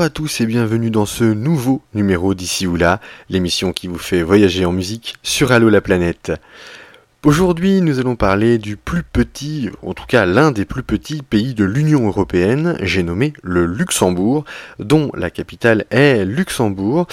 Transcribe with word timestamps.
Bonjour 0.00 0.06
à 0.06 0.14
tous 0.14 0.40
et 0.40 0.46
bienvenue 0.46 0.90
dans 0.90 1.04
ce 1.04 1.24
nouveau 1.24 1.82
numéro 1.92 2.32
d'ici 2.32 2.66
ou 2.66 2.76
là, 2.76 3.02
l'émission 3.28 3.74
qui 3.74 3.86
vous 3.86 3.98
fait 3.98 4.22
voyager 4.22 4.64
en 4.64 4.72
musique 4.72 5.16
sur 5.22 5.52
Allo 5.52 5.68
la 5.68 5.82
planète. 5.82 6.32
Aujourd'hui, 7.22 7.82
nous 7.82 7.98
allons 7.98 8.16
parler 8.16 8.56
du 8.56 8.78
plus 8.78 9.02
petit, 9.02 9.68
en 9.82 9.92
tout 9.92 10.06
cas 10.08 10.24
l'un 10.24 10.52
des 10.52 10.64
plus 10.64 10.82
petits 10.82 11.20
pays 11.20 11.52
de 11.52 11.66
l'Union 11.66 12.06
européenne, 12.06 12.78
j'ai 12.80 13.02
nommé 13.02 13.34
le 13.42 13.66
Luxembourg, 13.66 14.46
dont 14.78 15.10
la 15.14 15.28
capitale 15.28 15.84
est 15.90 16.24
Luxembourg. 16.24 17.06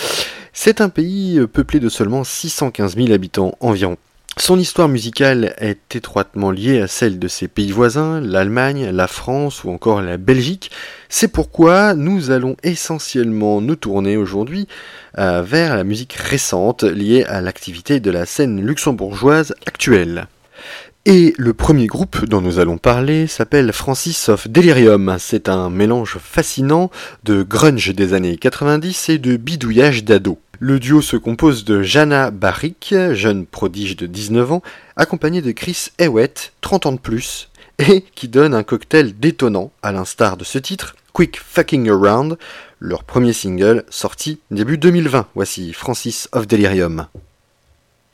C'est 0.53 0.79
un 0.79 0.87
pays 0.87 1.41
peuplé 1.51 1.81
de 1.81 1.89
seulement 1.89 2.23
615 2.23 2.95
000 2.95 3.11
habitants 3.11 3.57
environ. 3.59 3.97
Son 4.39 4.59
histoire 4.59 4.87
musicale 4.87 5.55
est 5.57 5.95
étroitement 5.95 6.51
liée 6.51 6.79
à 6.79 6.87
celle 6.87 7.17
de 7.17 7.27
ses 7.27 7.47
pays 7.47 7.71
voisins, 7.71 8.21
l'Allemagne, 8.21 8.91
la 8.91 9.07
France 9.07 9.63
ou 9.63 9.71
encore 9.71 10.01
la 10.01 10.17
Belgique. 10.17 10.69
C'est 11.09 11.27
pourquoi 11.27 11.95
nous 11.95 12.29
allons 12.29 12.55
essentiellement 12.61 13.61
nous 13.61 13.75
tourner 13.75 14.15
aujourd'hui 14.15 14.67
euh, 15.17 15.41
vers 15.41 15.75
la 15.75 15.83
musique 15.83 16.13
récente 16.13 16.83
liée 16.83 17.23
à 17.23 17.41
l'activité 17.41 17.99
de 17.99 18.11
la 18.11 18.27
scène 18.27 18.63
luxembourgeoise 18.63 19.55
actuelle. 19.65 20.27
Et 21.05 21.33
le 21.37 21.53
premier 21.53 21.87
groupe 21.87 22.25
dont 22.25 22.41
nous 22.41 22.59
allons 22.59 22.77
parler 22.77 23.25
s'appelle 23.27 23.73
Francis 23.73 24.29
of 24.29 24.47
Delirium. 24.47 25.15
C'est 25.19 25.49
un 25.49 25.69
mélange 25.69 26.17
fascinant 26.21 26.91
de 27.23 27.41
grunge 27.41 27.93
des 27.95 28.13
années 28.13 28.37
90 28.37 29.09
et 29.09 29.17
de 29.17 29.35
bidouillage 29.35 30.03
d'ado. 30.03 30.37
Le 30.59 30.79
duo 30.79 31.03
se 31.03 31.17
compose 31.17 31.65
de 31.65 31.83
Jana 31.83 32.31
Barrick, 32.31 32.95
jeune 33.11 33.45
prodige 33.45 33.95
de 33.95 34.07
19 34.07 34.53
ans, 34.53 34.63
accompagné 34.95 35.43
de 35.43 35.51
Chris 35.51 35.89
Hewitt, 35.99 36.53
30 36.61 36.85
ans 36.87 36.91
de 36.93 36.99
plus, 36.99 37.49
et 37.77 38.01
qui 38.15 38.27
donne 38.27 38.55
un 38.55 38.63
cocktail 38.63 39.13
détonnant, 39.19 39.71
à 39.83 39.91
l'instar 39.91 40.35
de 40.35 40.43
ce 40.43 40.57
titre, 40.57 40.95
Quick 41.13 41.39
Fucking 41.39 41.87
Around, 41.89 42.39
leur 42.79 43.03
premier 43.03 43.33
single 43.33 43.83
sorti 43.91 44.39
début 44.49 44.79
2020. 44.79 45.27
Voici 45.35 45.73
Francis 45.73 46.27
of 46.31 46.47
Delirium. 46.47 47.07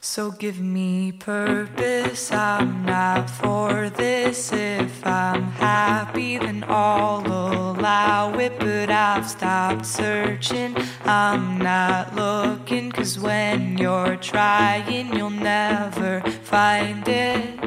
So 0.05 0.31
give 0.31 0.59
me 0.59 1.13
purpose, 1.13 2.29
I'm 2.29 2.83
not 2.85 3.29
for 3.29 3.89
this. 3.89 4.51
If 4.51 5.07
I'm 5.07 5.43
happy, 5.53 6.37
then 6.37 6.65
I'll 6.67 7.25
allow 7.25 8.37
it. 8.37 8.59
But 8.59 8.89
I've 8.89 9.25
stopped 9.25 9.85
searching, 9.85 10.75
I'm 11.05 11.57
not 11.57 12.13
looking. 12.15 12.91
Cause 12.91 13.17
when 13.17 13.77
you're 13.77 14.17
trying, 14.17 15.15
you'll 15.15 15.29
never 15.29 16.19
find 16.43 17.07
it. 17.07 17.63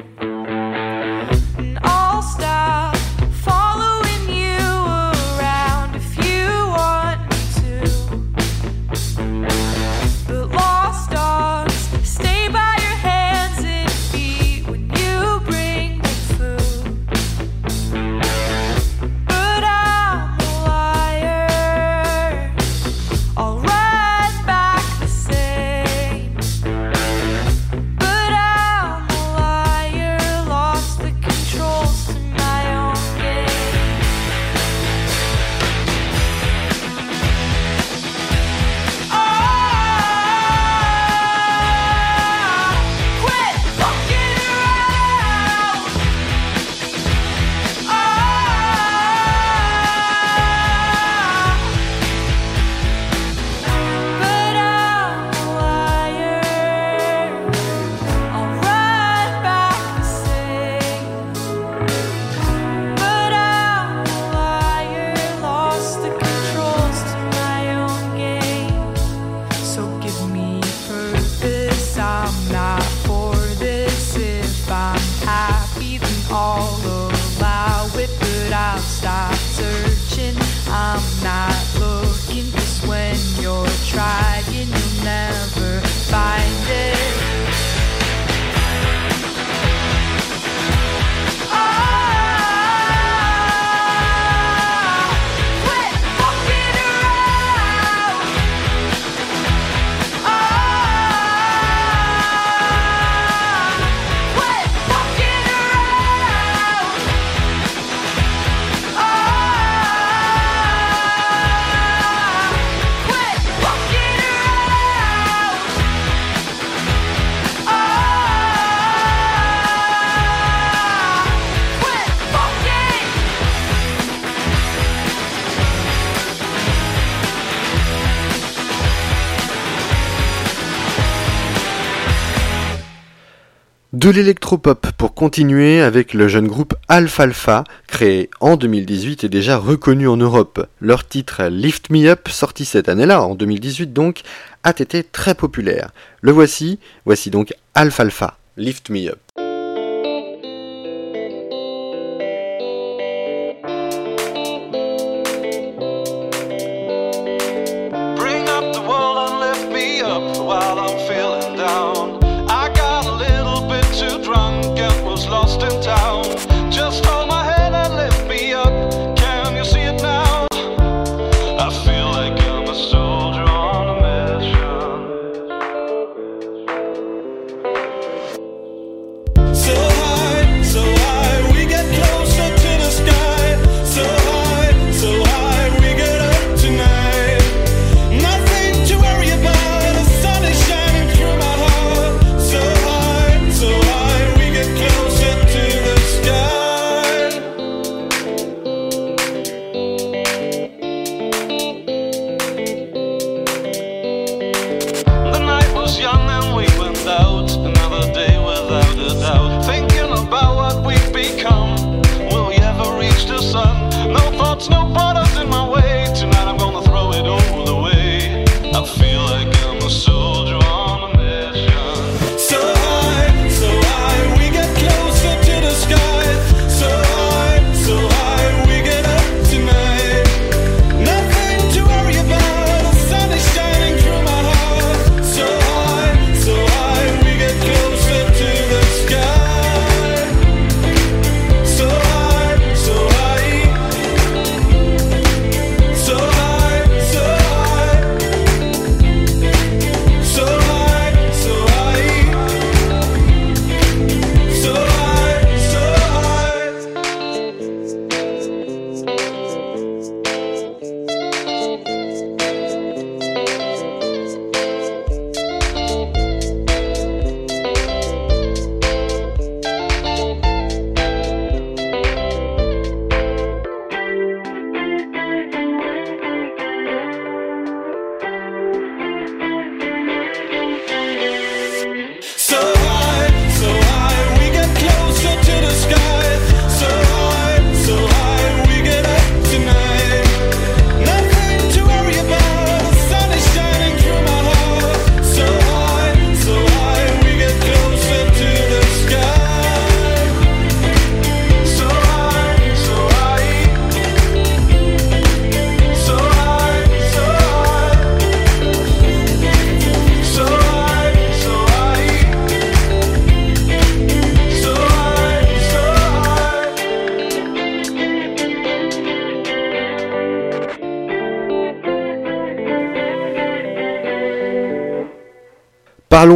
De 134.07 134.13
l'électropop 134.13 134.93
pour 134.93 135.15
continuer 135.15 135.81
avec 135.81 136.15
le 136.15 136.29
jeune 136.29 136.47
groupe 136.47 136.77
Alfalfa, 136.87 137.65
créé 137.89 138.31
en 138.39 138.57
2018 138.57 139.25
et 139.25 139.29
déjà 139.29 139.59
reconnu 139.59 140.07
en 140.07 140.17
Europe. 140.17 140.65
Leur 140.81 141.09
titre 141.09 141.43
Lift 141.47 141.91
Me 141.91 142.07
Up, 142.07 142.29
sorti 142.29 142.65
cette 142.65 142.89
année-là, 142.89 143.21
en 143.23 143.35
2018 143.35 143.93
donc, 143.93 144.23
a 144.63 144.71
été 144.71 145.03
très 145.03 145.35
populaire. 145.35 145.91
Le 146.21 146.31
voici, 146.31 146.79
voici 147.05 147.31
donc 147.31 147.53
Alfalfa, 147.75 148.39
Lift 148.57 148.91
Me 148.91 149.09
Up. 149.09 149.46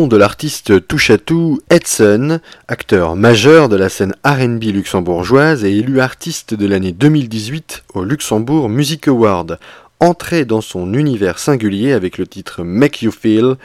de 0.06 0.17
l'artiste 0.17 0.87
touche-à-tout 0.87 1.61
Edson, 1.69 2.41
acteur 2.69 3.17
majeur 3.17 3.69
de 3.69 3.76
la 3.76 3.88
scène 3.88 4.14
R&B 4.25 4.64
luxembourgeoise 4.64 5.64
et 5.64 5.76
élu 5.76 6.00
artiste 6.00 6.55
de 6.55 6.67
l'année 6.67 6.93
2018 6.93 7.85
au 7.94 8.05
Luxembourg 8.05 8.69
Music 8.69 9.08
Award. 9.08 9.58
Entré 9.99 10.44
dans 10.44 10.61
son 10.61 10.94
univers 10.94 11.38
singulier 11.38 11.93
avec 11.93 12.19
le 12.19 12.26
titre 12.26 12.62
Make 12.62 13.02
You 13.02 13.11
Feel, 13.11 13.56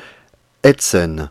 Edson. 0.63 1.29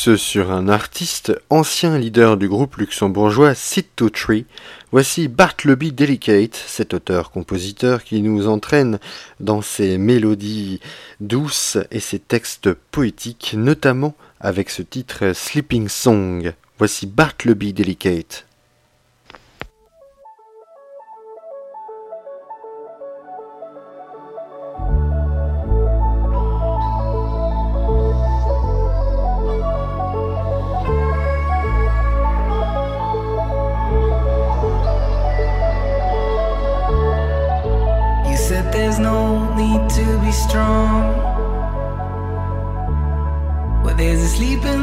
Sur 0.00 0.50
un 0.50 0.70
artiste, 0.70 1.38
ancien 1.50 1.98
leader 1.98 2.38
du 2.38 2.48
groupe 2.48 2.76
luxembourgeois 2.76 3.54
Sit 3.54 3.86
to 3.96 4.08
Tree, 4.08 4.46
voici 4.92 5.28
Bartleby 5.28 5.92
Delicate, 5.92 6.54
cet 6.54 6.94
auteur-compositeur 6.94 8.02
qui 8.02 8.22
nous 8.22 8.48
entraîne 8.48 8.98
dans 9.40 9.60
ses 9.60 9.98
mélodies 9.98 10.80
douces 11.20 11.76
et 11.90 12.00
ses 12.00 12.18
textes 12.18 12.72
poétiques, 12.72 13.54
notamment 13.58 14.14
avec 14.40 14.70
ce 14.70 14.80
titre 14.80 15.32
Sleeping 15.34 15.88
Song. 15.88 16.54
Voici 16.78 17.06
Bartleby 17.06 17.74
Delicate. 17.74 18.46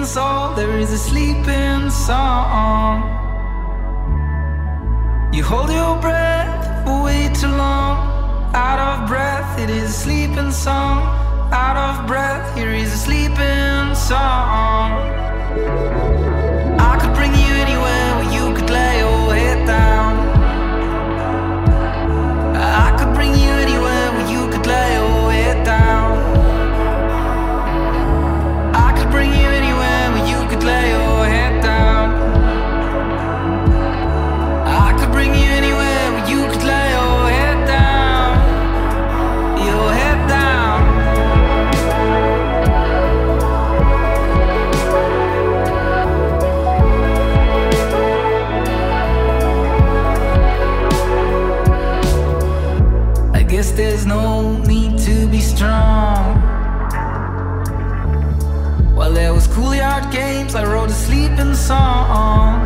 soul, 0.08 0.54
there 0.56 0.80
is 0.80 0.94
a 0.94 0.98
sleeping 0.98 1.90
song. 1.90 3.04
You 5.34 5.44
hold 5.44 5.70
your 5.70 6.00
breath 6.00 6.86
for 6.86 7.04
way 7.04 7.30
too 7.34 7.50
long. 7.50 7.96
Out 8.56 8.80
of 8.80 9.10
breath, 9.10 9.60
it 9.60 9.70
is 9.70 9.90
a 9.90 10.00
sleeping 10.06 10.52
song. 10.52 11.00
Out 11.52 11.78
of 11.88 12.08
breath, 12.08 12.56
here 12.56 12.74
is 12.74 12.94
a 12.94 12.98
sleeping 12.98 13.96
song. 14.10 14.88
I 16.90 16.94
could 17.02 17.14
bring 17.14 17.34
you 17.44 17.54
anywhere 17.66 18.10
where 18.18 18.32
you 18.38 18.56
could 18.56 18.70
lay 18.70 19.00
your 19.00 19.36
head 19.36 19.68
down. 19.68 20.14
I 22.56 22.96
could 22.98 23.14
bring 23.14 23.36
you. 23.36 23.47
there's 53.78 54.08
no 54.08 54.58
need 54.64 54.98
to 54.98 55.28
be 55.28 55.40
strong. 55.40 56.42
While 58.96 59.14
there 59.14 59.36
was 59.36 59.46
cool 59.46 59.76
yard 59.76 60.12
games, 60.12 60.56
I 60.56 60.66
wrote 60.66 60.90
a 60.90 60.94
sleeping 60.94 61.54
song. 61.54 62.58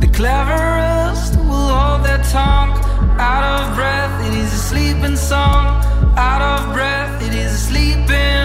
The 0.00 0.08
cleverest 0.08 1.36
will 1.36 1.70
hold 1.78 2.04
their 2.04 2.22
tongue. 2.24 2.72
Out 3.18 3.44
of 3.44 3.74
breath, 3.76 4.14
it 4.26 4.34
is 4.34 4.52
a 4.52 4.62
sleeping 4.70 5.16
song. 5.16 5.82
Out 6.18 6.42
of 6.42 6.74
breath, 6.74 7.22
it 7.22 7.32
is 7.34 7.50
a 7.50 7.58
sleeping. 7.58 8.43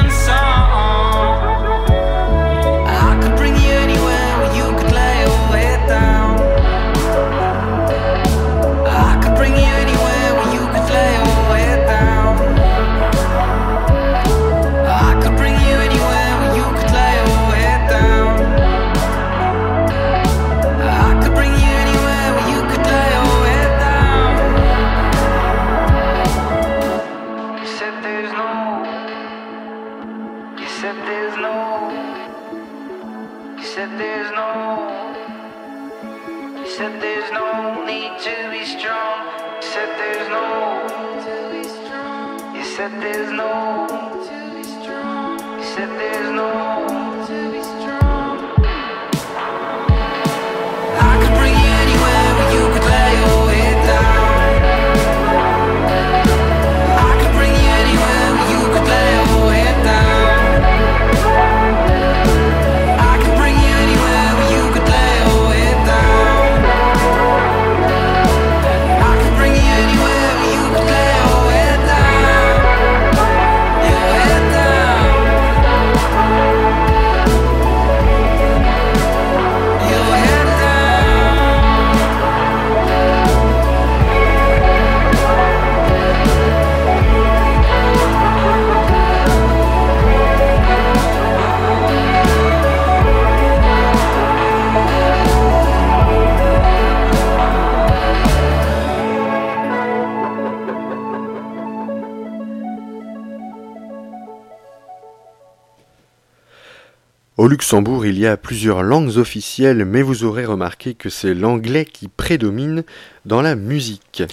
Luxembourg, 107.70 108.04
il 108.08 108.18
y 108.18 108.26
a 108.26 108.36
plusieurs 108.36 108.82
langues 108.82 109.18
officielles, 109.18 109.86
mais 109.86 110.02
vous 110.02 110.24
aurez 110.24 110.44
remarqué 110.44 110.96
que 110.96 111.08
c'est 111.08 111.36
l'anglais 111.36 111.86
qui 111.86 112.08
prédomine 112.08 112.84
dans 113.28 113.44
la 113.44 113.54
musique. 113.54 114.24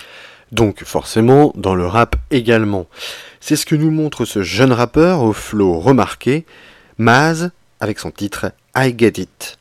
Donc 0.53 0.85
forcément 0.85 1.53
dans 1.55 1.75
le 1.75 1.85
rap 1.87 2.17
également. 2.31 2.87
C'est 3.41 3.57
ce 3.57 3.67
que 3.67 3.75
nous 3.75 3.91
montre 3.91 4.25
ce 4.25 4.43
jeune 4.43 4.73
rappeur 4.73 5.21
au 5.21 5.35
flow 5.35 5.79
remarqué, 5.79 6.47
Maz, 6.97 7.51
avec 7.79 7.99
son 7.99 8.11
titre 8.11 8.53
I 8.75 8.95
Get 8.97 9.21
It. 9.21 9.59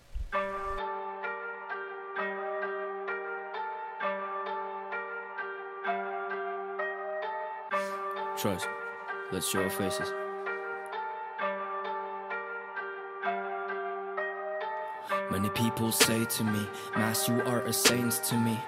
Let's 9.34 9.53
our 9.53 9.70
faces. 9.70 10.25
Many 15.32 15.50
people 15.50 15.91
say 15.91 16.25
to 16.25 16.44
me, 16.44 16.67
Mass, 16.96 17.27
you 17.27 17.41
are 17.41 17.62
a 17.62 17.74
saint 17.74 18.12
to 18.25 18.36
me. 18.38 18.60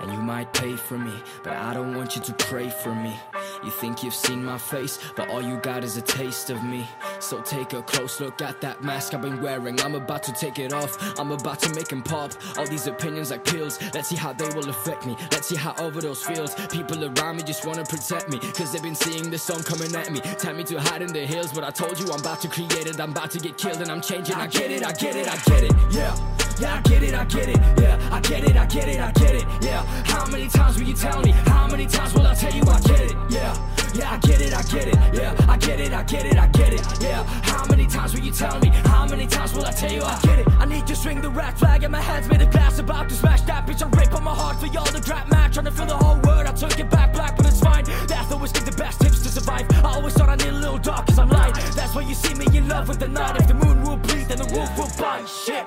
And 0.00 0.10
you 0.12 0.18
might 0.18 0.52
pay 0.52 0.76
for 0.76 0.98
me, 0.98 1.12
but 1.42 1.52
I 1.52 1.74
don't 1.74 1.94
want 1.94 2.16
you 2.16 2.22
to 2.22 2.32
pray 2.34 2.70
for 2.70 2.94
me. 2.94 3.14
You 3.62 3.70
think 3.70 4.02
you've 4.02 4.14
seen 4.14 4.44
my 4.44 4.56
face, 4.56 4.98
but 5.16 5.28
all 5.28 5.42
you 5.42 5.56
got 5.58 5.84
is 5.84 5.96
a 5.96 6.00
taste 6.00 6.48
of 6.50 6.62
me. 6.64 6.88
So 7.18 7.40
take 7.42 7.74
a 7.74 7.82
close 7.82 8.18
look 8.20 8.40
at 8.40 8.60
that 8.62 8.82
mask 8.82 9.12
I've 9.12 9.20
been 9.20 9.40
wearing. 9.42 9.78
I'm 9.82 9.94
about 9.94 10.22
to 10.24 10.32
take 10.32 10.58
it 10.58 10.72
off, 10.72 11.18
I'm 11.18 11.30
about 11.30 11.60
to 11.60 11.74
make 11.74 11.92
'em 11.92 12.02
pop. 12.02 12.32
All 12.56 12.66
these 12.66 12.86
opinions 12.86 13.30
like 13.30 13.44
pills, 13.44 13.78
let's 13.94 14.08
see 14.08 14.16
how 14.16 14.32
they 14.32 14.48
will 14.54 14.68
affect 14.68 15.06
me. 15.06 15.16
Let's 15.32 15.48
see 15.48 15.56
how 15.56 15.74
overdose 15.78 16.22
feels. 16.22 16.54
People 16.70 17.04
around 17.04 17.36
me 17.36 17.42
just 17.42 17.66
wanna 17.66 17.84
protect 17.84 18.30
me, 18.30 18.38
cause 18.38 18.72
they've 18.72 18.82
been 18.82 18.94
seeing 18.94 19.30
the 19.30 19.38
sun 19.38 19.62
coming 19.62 19.94
at 19.94 20.10
me. 20.10 20.20
Tell 20.38 20.54
me 20.54 20.64
to 20.64 20.80
hide 20.80 21.02
in 21.02 21.12
the 21.12 21.26
hills, 21.26 21.52
but 21.52 21.64
I 21.64 21.70
told 21.70 21.98
you 22.00 22.06
I'm 22.12 22.20
about 22.20 22.40
to 22.42 22.48
create 22.48 22.86
it. 22.86 22.98
I'm 22.98 23.10
about 23.10 23.30
to 23.32 23.38
get 23.38 23.58
killed 23.58 23.80
and 23.82 23.90
I'm 23.90 24.00
changing. 24.00 24.36
I 24.36 24.46
get 24.46 24.70
it, 24.70 24.86
I 24.86 24.92
get 24.92 25.16
it, 25.16 25.28
I 25.28 25.36
get 25.36 25.62
it, 25.64 25.72
yeah. 25.90 26.16
Yeah, 26.58 26.74
I 26.74 26.80
get 26.82 27.02
it, 27.02 27.14
I 27.14 27.24
get 27.24 27.48
it, 27.48 27.58
yeah. 27.80 27.96
I 28.12 28.20
get 28.20 28.44
it, 28.44 28.56
I 28.56 28.66
get 28.66 28.88
it, 28.88 29.00
I 29.00 29.12
get 29.12 29.34
it, 29.34 29.44
yeah. 29.62 29.82
How 30.04 30.26
many 30.26 30.46
times 30.48 30.76
will 30.78 30.86
you 30.86 30.94
tell 30.94 31.20
me? 31.22 31.32
How 31.46 31.66
many 31.66 31.86
times 31.86 32.12
will 32.12 32.26
I 32.26 32.34
tell 32.34 32.52
you 32.52 32.62
I 32.68 32.80
get 32.80 33.00
it, 33.00 33.16
yeah. 33.30 33.49
Yeah, 33.94 34.12
I 34.12 34.18
get 34.18 34.40
it, 34.40 34.54
I 34.54 34.62
get 34.62 34.88
it, 34.88 34.96
yeah. 35.14 35.34
I 35.48 35.56
get 35.56 35.80
it, 35.80 35.92
I 35.92 36.02
get 36.04 36.26
it, 36.26 36.38
I 36.38 36.46
get 36.48 36.72
it, 36.72 37.02
yeah. 37.02 37.24
How 37.42 37.64
many 37.66 37.86
times 37.86 38.14
will 38.14 38.20
you 38.20 38.32
tell 38.32 38.58
me? 38.60 38.68
How 38.68 39.06
many 39.06 39.26
times 39.26 39.54
will 39.54 39.66
I 39.66 39.72
tell 39.72 39.92
you 39.92 40.02
I 40.02 40.18
get 40.22 40.38
it? 40.40 40.48
I 40.58 40.64
need 40.64 40.86
to 40.86 40.94
swing 40.94 41.20
the 41.20 41.30
red 41.30 41.58
flag 41.58 41.82
and 41.82 41.92
my 41.92 42.00
hands 42.00 42.28
made 42.28 42.42
of 42.42 42.50
glass 42.50 42.78
about 42.78 43.08
to 43.08 43.14
smash 43.14 43.42
that 43.42 43.66
bitch. 43.66 43.82
I 43.82 43.88
rape 43.98 44.14
on 44.14 44.24
my 44.24 44.34
heart 44.34 44.60
for 44.60 44.66
y'all 44.66 44.84
to 44.84 45.00
drop 45.00 45.28
match. 45.30 45.54
Trying 45.54 45.66
to 45.66 45.72
fill 45.72 45.86
the 45.86 45.96
whole 45.96 46.18
world. 46.20 46.46
I 46.46 46.52
took 46.52 46.78
it 46.78 46.88
back 46.90 47.12
black, 47.12 47.36
but 47.36 47.46
it's 47.46 47.60
fine. 47.60 47.84
Death 48.06 48.32
always 48.32 48.52
give 48.52 48.64
the 48.64 48.76
best 48.76 49.00
tips 49.00 49.22
to 49.22 49.28
survive. 49.28 49.66
I 49.84 49.94
always 49.94 50.14
thought 50.14 50.28
I 50.28 50.36
need 50.36 50.48
a 50.48 50.52
little 50.52 50.78
dark 50.78 51.06
cause 51.06 51.18
I'm 51.18 51.28
light. 51.28 51.54
That's 51.74 51.94
why 51.94 52.02
you 52.02 52.14
see 52.14 52.34
me 52.34 52.46
in 52.56 52.68
love 52.68 52.88
with 52.88 53.00
the 53.00 53.08
night. 53.08 53.40
If 53.40 53.48
the 53.48 53.54
moon 53.54 53.82
will 53.82 53.96
bleed, 53.96 54.28
then 54.28 54.38
the 54.38 54.50
wolf 54.54 54.70
will 54.78 54.90
bite. 54.98 55.28
Shit. 55.28 55.66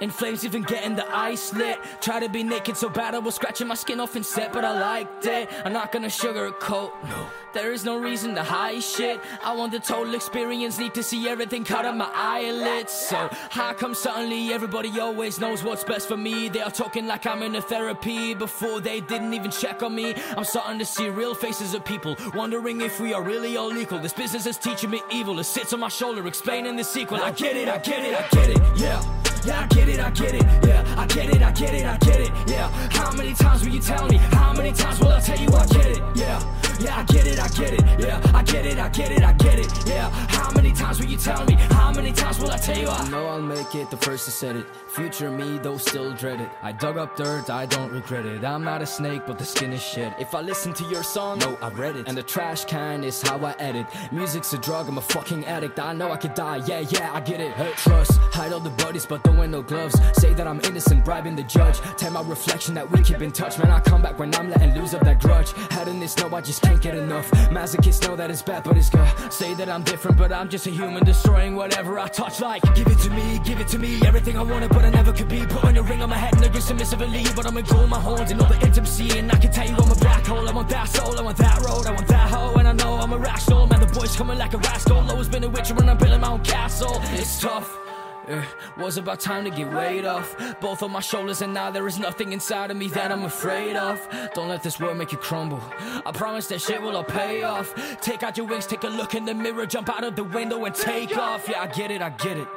In 0.00 0.10
flames, 0.10 0.44
even 0.44 0.62
getting 0.62 0.94
the 0.94 1.06
ice 1.14 1.52
lit. 1.52 1.78
Try 2.00 2.20
to 2.20 2.28
be 2.28 2.42
naked 2.42 2.76
so 2.76 2.88
bad 2.88 3.14
I 3.14 3.18
was 3.18 3.34
scratching 3.34 3.66
my 3.66 3.74
skin 3.74 4.00
off 4.00 4.16
and 4.16 4.24
set, 4.24 4.52
but 4.52 4.64
I 4.64 4.78
liked 4.80 5.26
it. 5.26 5.48
I'm 5.64 5.72
not 5.72 5.92
gonna 5.92 6.08
sugarcoat. 6.08 6.92
No. 7.08 7.26
There 7.54 7.72
is 7.72 7.84
no 7.84 7.98
reason 7.98 8.34
to 8.34 8.42
hide 8.42 8.82
shit. 8.82 9.20
I 9.42 9.54
want 9.54 9.72
the 9.72 9.80
total 9.80 10.14
experience, 10.14 10.78
need 10.78 10.94
to 10.94 11.02
see 11.02 11.28
everything 11.28 11.64
cut 11.64 11.84
out 11.84 11.96
my 11.96 12.10
eyelids. 12.14 12.92
So, 12.92 13.28
how 13.50 13.72
come 13.72 13.94
suddenly 13.94 14.52
everybody 14.52 15.00
always 15.00 15.40
knows 15.40 15.64
what's 15.64 15.82
best 15.82 16.08
for 16.08 16.16
me? 16.16 16.48
They 16.48 16.60
are 16.60 16.70
talking 16.70 17.06
like 17.06 17.26
I'm 17.26 17.42
in 17.42 17.56
a 17.56 17.62
therapy 17.62 18.34
before 18.34 18.80
they 18.80 19.00
didn't 19.00 19.32
even 19.32 19.50
check 19.50 19.82
on 19.82 19.94
me. 19.94 20.14
I'm 20.36 20.44
starting 20.44 20.78
to 20.78 20.84
see 20.84 21.08
real 21.08 21.34
faces 21.34 21.74
of 21.74 21.84
people, 21.84 22.16
wondering 22.34 22.82
if 22.82 23.00
we 23.00 23.14
are 23.14 23.22
really 23.22 23.56
all 23.56 23.76
equal. 23.76 23.98
This 23.98 24.12
business 24.12 24.46
is 24.46 24.58
teaching 24.58 24.90
me 24.90 25.02
evil. 25.10 25.38
It 25.38 25.44
sits 25.44 25.72
on 25.72 25.80
my 25.80 25.88
shoulder, 25.88 26.26
explaining 26.26 26.76
the 26.76 26.84
sequel. 26.84 27.18
I 27.18 27.32
get 27.32 27.56
it, 27.56 27.68
I 27.68 27.78
get 27.78 28.04
it, 28.04 28.14
I 28.14 28.28
get 28.28 28.50
it, 28.50 28.78
yeah. 28.78 29.27
Yeah, 29.44 29.60
I 29.60 29.66
get 29.66 29.88
it, 29.88 30.00
I 30.00 30.10
get 30.10 30.34
it, 30.34 30.42
yeah. 30.66 30.94
I 30.96 31.06
get 31.06 31.30
it, 31.30 31.42
I 31.42 31.52
get 31.52 31.74
it, 31.74 31.84
I 31.84 31.96
get 31.98 32.20
it, 32.20 32.30
yeah. 32.46 32.68
How 32.90 33.12
many 33.12 33.34
times 33.34 33.64
will 33.64 33.72
you 33.72 33.80
tell 33.80 34.06
me? 34.08 34.16
How 34.16 34.52
many 34.52 34.72
times 34.72 35.00
will 35.00 35.08
I 35.08 35.20
tell 35.20 35.38
you 35.38 35.48
I 35.48 35.66
get 35.66 35.86
it, 35.86 36.02
yeah. 36.14 36.67
Yeah, 36.80 36.98
I 36.98 37.02
get 37.04 37.26
it, 37.26 37.40
I 37.40 37.48
get 37.48 37.72
it, 37.72 37.82
yeah. 37.98 38.20
I 38.34 38.42
get 38.42 38.64
it, 38.64 38.78
I 38.78 38.88
get 38.88 39.10
it, 39.10 39.22
I 39.22 39.32
get 39.32 39.58
it, 39.58 39.72
yeah. 39.86 40.10
How 40.28 40.50
many 40.52 40.72
times 40.72 41.00
will 41.00 41.08
you 41.08 41.16
tell 41.16 41.44
me? 41.44 41.54
How 41.54 41.92
many 41.92 42.12
times 42.12 42.38
will 42.38 42.50
I 42.50 42.56
tell 42.56 42.78
you 42.78 42.88
I 42.88 43.08
know 43.08 43.26
I'll 43.26 43.42
make 43.42 43.74
it, 43.74 43.90
the 43.90 43.96
first 43.96 44.26
to 44.26 44.30
said 44.30 44.56
it. 44.56 44.66
Future 44.88 45.30
me, 45.30 45.58
though 45.58 45.76
still 45.76 46.12
dread 46.12 46.40
it. 46.40 46.48
I 46.62 46.72
dug 46.72 46.96
up 46.96 47.16
dirt, 47.16 47.50
I 47.50 47.66
don't 47.66 47.92
regret 47.92 48.26
it. 48.26 48.44
I'm 48.44 48.62
not 48.62 48.80
a 48.80 48.86
snake, 48.86 49.22
but 49.26 49.38
the 49.38 49.44
skin 49.44 49.72
is 49.72 49.82
shed. 49.82 50.14
If 50.20 50.34
I 50.34 50.40
listen 50.40 50.72
to 50.74 50.84
your 50.84 51.02
song, 51.02 51.40
no, 51.40 51.58
I 51.60 51.68
read 51.70 51.96
it. 51.96 52.06
And 52.06 52.16
the 52.16 52.22
trash 52.22 52.64
can 52.64 53.02
is 53.02 53.20
how 53.22 53.38
I 53.44 53.54
edit. 53.58 53.86
Music's 54.12 54.52
a 54.52 54.58
drug, 54.58 54.88
I'm 54.88 54.98
a 54.98 55.02
fucking 55.02 55.44
addict. 55.46 55.80
I 55.80 55.92
know 55.92 56.12
I 56.12 56.16
could 56.16 56.34
die, 56.34 56.62
yeah, 56.66 56.80
yeah, 56.80 57.12
I 57.12 57.20
get 57.20 57.40
it. 57.40 57.52
Hey, 57.54 57.72
trust, 57.76 58.18
hide 58.32 58.52
all 58.52 58.60
the 58.60 58.70
buddies, 58.70 59.04
but 59.04 59.24
don't 59.24 59.36
wear 59.36 59.48
no 59.48 59.62
gloves. 59.62 59.98
Say 60.14 60.32
that 60.34 60.46
I'm 60.46 60.60
innocent, 60.60 61.04
bribing 61.04 61.34
the 61.34 61.42
judge. 61.42 61.80
Tell 61.96 62.12
my 62.12 62.22
reflection 62.22 62.74
that 62.74 62.88
we 62.88 63.02
keep 63.02 63.20
in 63.20 63.32
touch. 63.32 63.58
Man, 63.58 63.70
I 63.70 63.80
come 63.80 64.02
back 64.02 64.18
when 64.18 64.32
I'm 64.36 64.48
letting 64.48 64.74
loose 64.74 64.94
of 64.94 65.00
that 65.00 65.20
grudge. 65.20 65.52
Head 65.70 65.88
in 65.88 65.98
this 65.98 66.12
snow, 66.12 66.34
I 66.34 66.40
just 66.40 66.62
can't 66.68 66.82
get 66.82 66.94
enough. 66.96 67.30
Masochists 67.50 68.06
know 68.06 68.14
that 68.16 68.30
it's 68.30 68.42
bad, 68.42 68.62
but 68.64 68.76
it's 68.76 68.90
good. 68.90 69.08
Say 69.32 69.54
that 69.54 69.68
I'm 69.68 69.82
different, 69.82 70.16
but 70.16 70.32
I'm 70.32 70.48
just 70.48 70.66
a 70.66 70.70
human, 70.70 71.04
destroying 71.04 71.56
whatever 71.56 71.98
I 71.98 72.08
touch. 72.08 72.40
Like, 72.40 72.62
give 72.74 72.86
it 72.86 72.98
to 72.98 73.10
me, 73.10 73.40
give 73.44 73.60
it 73.60 73.68
to 73.68 73.78
me, 73.78 74.00
everything 74.06 74.36
I 74.36 74.42
wanted, 74.42 74.70
but 74.70 74.84
I 74.84 74.90
never 74.90 75.12
could 75.12 75.28
be. 75.28 75.46
Putting 75.46 75.78
a 75.78 75.82
ring 75.82 76.02
on 76.02 76.10
my 76.10 76.16
head 76.16 76.34
and 76.34 76.44
a 76.44 76.60
submissively, 76.60 77.24
but 77.34 77.46
I'm 77.46 77.54
gonna 77.54 77.66
grow 77.66 77.86
my 77.86 78.00
horns 78.00 78.30
and 78.30 78.40
all 78.40 78.48
the 78.48 78.60
intimacy. 78.66 79.18
And 79.18 79.32
I 79.32 79.36
can 79.36 79.50
tell 79.50 79.66
you 79.66 79.76
I'm 79.76 79.90
a 79.90 79.94
black 79.94 80.26
hole. 80.26 80.48
I 80.48 80.52
want 80.52 80.68
that 80.68 80.88
soul, 80.88 81.18
I 81.18 81.22
want 81.22 81.38
that 81.38 81.58
road, 81.60 81.86
I 81.86 81.92
want 81.92 82.08
that 82.08 82.30
hoe, 82.30 82.54
and 82.58 82.68
I 82.68 82.72
know 82.72 82.94
I'm 82.94 83.12
irrational. 83.12 83.66
Man, 83.66 83.80
the 83.80 83.86
boy's 83.86 84.14
coming 84.16 84.38
like 84.38 84.54
a 84.54 84.58
rascal. 84.58 84.98
Always 85.10 85.28
been 85.28 85.44
a 85.44 85.48
witcher 85.48 85.74
when 85.74 85.88
I'm 85.88 85.96
building 85.96 86.20
my 86.20 86.30
own 86.30 86.42
castle. 86.44 87.00
It's 87.14 87.40
tough. 87.40 87.87
Yeah, 88.28 88.44
was 88.76 88.98
about 88.98 89.20
time 89.20 89.44
to 89.44 89.50
get 89.50 89.72
weight 89.72 90.04
off 90.04 90.36
both 90.60 90.82
of 90.82 90.90
my 90.90 91.00
shoulders, 91.00 91.40
and 91.40 91.54
now 91.54 91.70
there 91.70 91.86
is 91.86 91.98
nothing 91.98 92.34
inside 92.34 92.70
of 92.70 92.76
me 92.76 92.88
that 92.88 93.10
I'm 93.10 93.24
afraid 93.24 93.74
of. 93.74 94.06
Don't 94.34 94.48
let 94.48 94.62
this 94.62 94.78
world 94.78 94.98
make 94.98 95.12
you 95.12 95.18
crumble. 95.18 95.62
I 96.04 96.12
promise 96.12 96.46
that 96.48 96.60
shit 96.60 96.82
will 96.82 96.94
all 96.94 97.04
pay 97.04 97.42
off. 97.42 97.74
Take 98.02 98.22
out 98.22 98.36
your 98.36 98.46
wings, 98.46 98.66
take 98.66 98.84
a 98.84 98.88
look 98.88 99.14
in 99.14 99.24
the 99.24 99.32
mirror, 99.32 99.64
jump 99.64 99.88
out 99.88 100.04
of 100.04 100.14
the 100.14 100.24
window 100.24 100.62
and 100.66 100.74
take 100.74 101.16
off. 101.16 101.48
Yeah, 101.48 101.62
I 101.62 101.68
get 101.68 101.90
it, 101.90 102.02
I 102.02 102.10
get 102.10 102.36
it. 102.36 102.48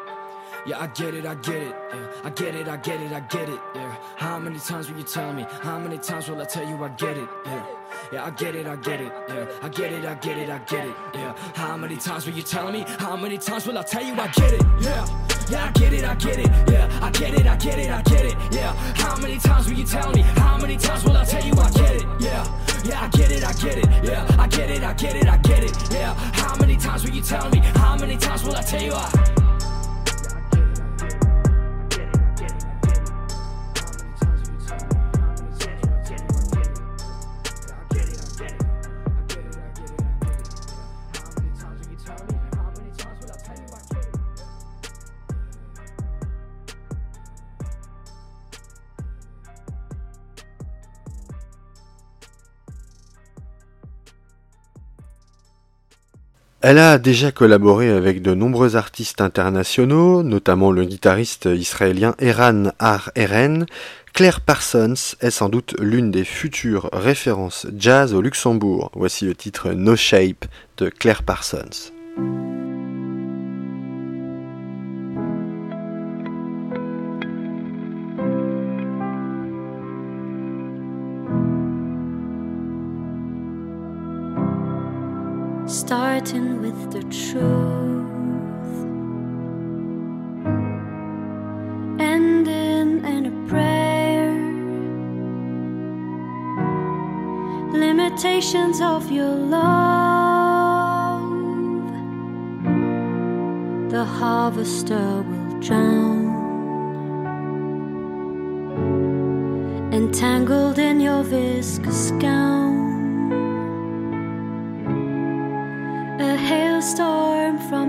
Yeah, 0.65 0.79
I 0.79 0.88
get 0.88 1.13
it, 1.13 1.25
I 1.25 1.36
get 1.36 1.55
it. 1.55 1.75
Yeah, 1.93 2.07
I 2.25 2.29
get 2.29 2.53
it, 2.53 2.67
I 2.67 2.77
get 2.77 3.01
it, 3.01 3.12
I 3.13 3.19
get 3.21 3.49
it. 3.49 3.60
Yeah, 3.73 3.95
how 4.17 4.39
many 4.39 4.60
times 4.60 4.91
will 4.91 4.97
you 4.97 5.03
tell 5.03 5.31
me? 5.31 5.45
How 5.62 5.79
many 5.79 5.97
times 5.97 6.27
will 6.27 6.41
I 6.41 6.45
tell 6.45 6.67
you 6.67 6.84
I 6.84 6.89
get 6.89 7.17
it? 7.17 7.29
Yeah. 7.45 7.65
Yeah, 8.12 8.25
I 8.25 8.29
get 8.31 8.55
it, 8.55 8.67
I 8.67 8.75
get 8.75 9.01
it, 9.01 9.12
yeah. 9.29 9.45
I 9.62 9.69
get 9.69 9.93
it, 9.93 10.05
I 10.05 10.15
get 10.15 10.38
it, 10.38 10.49
I 10.49 10.57
get 10.60 10.86
it, 10.86 10.95
yeah. 11.13 11.36
How 11.55 11.77
many 11.77 11.97
times 11.97 12.25
will 12.25 12.34
you 12.34 12.41
tell 12.41 12.71
me? 12.71 12.86
How 12.99 13.15
many 13.15 13.38
times 13.38 13.65
will 13.67 13.77
I 13.77 13.84
tell 13.84 14.03
you 14.03 14.13
I 14.13 14.27
get 14.27 14.53
it? 14.53 14.63
Yeah. 14.81 15.31
Yeah, 15.49 15.65
I 15.65 15.71
get 15.71 15.93
it, 15.93 16.04
I 16.04 16.15
get 16.15 16.39
it, 16.39 16.47
yeah. 16.71 16.99
I 17.01 17.10
get 17.12 17.34
it, 17.34 17.45
I 17.45 17.56
get 17.58 17.80
it, 17.80 17.89
I 17.89 18.01
get 18.01 18.25
it, 18.25 18.36
yeah. 18.51 18.73
How 18.95 19.15
many 19.17 19.38
times 19.38 19.67
will 19.67 19.77
you 19.77 19.86
tell 19.86 20.12
me? 20.12 20.21
How 20.21 20.58
many 20.58 20.77
times 20.77 21.04
will 21.04 21.17
I 21.17 21.25
tell 21.25 21.45
you 21.45 21.54
I 21.54 21.69
get 21.71 21.95
it? 21.95 22.06
Yeah. 22.19 22.62
Yeah, 22.84 23.01
I 23.01 23.08
get 23.10 23.32
it, 23.32 23.43
I 23.43 23.54
get 23.54 23.77
it, 23.77 23.88
yeah. 24.04 24.36
I 24.39 24.47
get 24.47 24.69
it, 24.69 24.84
I 24.84 24.93
get 24.93 25.15
it, 25.15 25.27
I 25.27 25.38
get 25.38 25.63
it, 25.63 25.91
yeah. 25.91 26.13
How 26.34 26.56
many 26.58 26.77
times 26.77 27.04
will 27.04 27.12
you 27.12 27.21
tell 27.21 27.49
me? 27.49 27.60
How 27.60 27.97
many 27.97 28.17
times 28.17 28.43
will 28.43 28.56
I 28.56 28.62
tell 28.62 28.82
you 28.82 28.93
I 28.93 29.50
Elle 56.63 56.78
a 56.78 57.00
déjà 57.00 57.32
collaboré 57.32 57.89
avec 57.89 58.21
de 58.21 58.36
nombreux 58.36 58.76
artistes 58.76 59.19
internationaux, 59.19 60.21
notamment 60.21 60.71
le 60.71 60.86
guitariste 60.86 61.50
israélien 61.52 62.13
Eran 62.19 62.65
Ar 62.78 63.12
Eren. 63.15 63.65
Claire 64.13 64.41
Parsons 64.41 65.15
est 65.21 65.32
sans 65.32 65.50
doute 65.50 65.74
l'une 65.80 66.12
des 66.12 66.24
futures 66.24 66.91
références 66.93 67.65
jazz 67.76 68.13
au 68.13 68.21
Luxembourg. 68.21 68.91
Voici 68.93 69.26
le 69.26 69.34
titre 69.34 69.71
No 69.71 69.95
Shape 69.95 70.45
de 70.78 70.89
Claire 70.89 71.24
Parsons. 71.24 71.91
The 87.01 87.09
truth, 87.09 88.73
ending 91.99 93.03
in 93.05 93.25
a 93.25 93.49
prayer. 93.49 94.33
Limitations 97.73 98.81
of 98.81 99.11
your 99.11 99.35
love, 99.35 101.21
the 103.89 104.05
harvester 104.05 105.23
will 105.23 105.59
drown. 105.59 106.29
Entangled 109.93 110.79
in 110.79 110.99
your 110.99 111.23
viscous 111.23 112.11
gown. 112.11 112.61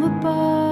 Above. 0.04 0.71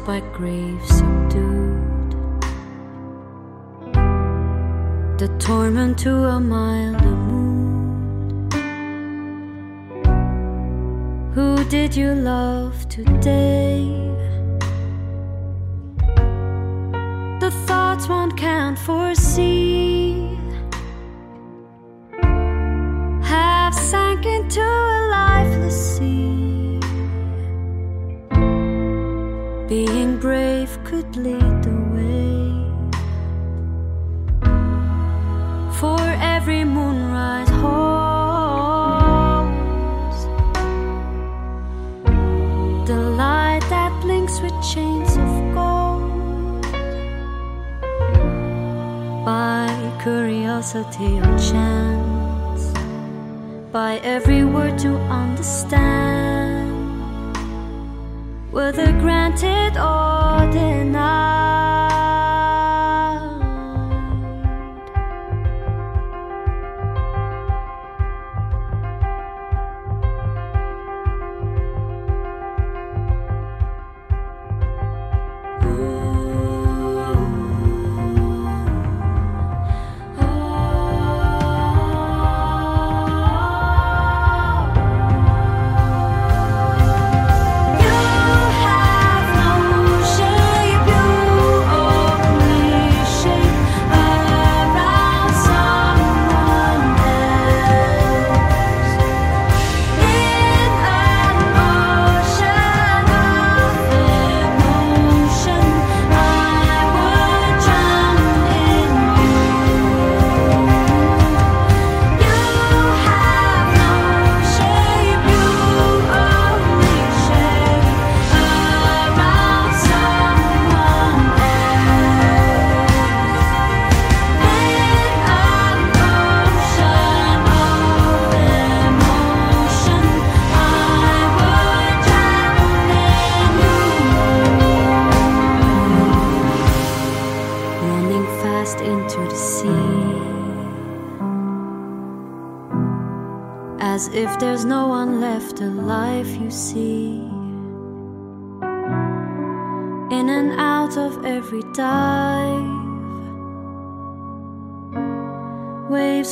By 0.00 0.20
grave 0.32 0.80
subdued, 0.86 2.12
the 5.18 5.28
torment 5.38 5.98
to 5.98 6.10
a 6.10 6.40
milder 6.40 7.16
mood. 7.28 8.52
Who 11.34 11.62
did 11.66 11.94
you 11.94 12.14
love 12.14 12.88
today? 12.88 13.86
The 17.40 17.52
thoughts 17.66 18.08
one 18.08 18.32
can't 18.32 18.78
foresee 18.78 20.38
have 23.22 23.74
sank 23.74 24.24
into 24.26 24.62
a 24.62 25.08
lifeless 25.10 25.98
sea. 25.98 26.21
Being 29.72 30.18
brave 30.18 30.72
could 30.84 31.16
lead 31.16 31.62
the 31.66 31.76
way. 31.94 32.42
For 35.80 35.98
every 36.34 36.62
moonrise 36.62 37.48
holds 37.62 37.86
the 42.86 43.00
light 43.22 43.64
that 43.70 43.92
blinks 44.02 44.42
with 44.42 44.52
chains 44.62 45.16
of 45.16 45.54
gold. 45.54 46.62
By 49.24 49.68
curiosity 50.02 51.18
or 51.18 51.38
chance, 51.50 52.62
by 53.72 54.00
every 54.04 54.44
word 54.44 54.76
to 54.80 54.98
understand 55.08 56.21
whether 58.52 58.92
granted 59.00 59.78
or 59.78 60.50
denied. 60.52 61.41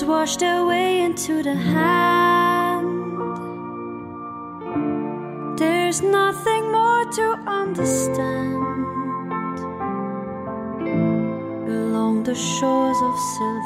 Waves 0.00 0.08
wash 0.08 0.36
their 0.36 0.64
way 0.64 1.02
into 1.02 1.42
the 1.42 1.54
hand. 1.54 2.88
There's 5.58 6.00
nothing 6.00 6.72
more 6.72 7.04
to 7.12 7.38
understand 7.46 8.54
along 11.68 12.22
the 12.24 12.34
shores 12.34 12.96
of 13.02 13.14
silver 13.36 13.59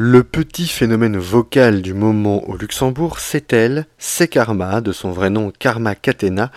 Le 0.00 0.22
petit 0.22 0.68
phénomène 0.68 1.16
vocal 1.18 1.82
du 1.82 1.92
moment 1.92 2.48
au 2.48 2.56
Luxembourg, 2.56 3.18
c'est 3.18 3.52
elle, 3.52 3.84
c'est 3.98 4.32
de 4.32 4.92
son 4.92 5.10
vrai 5.10 5.28
nom 5.28 5.50
Karma 5.50 5.96
Katena. 5.96 6.52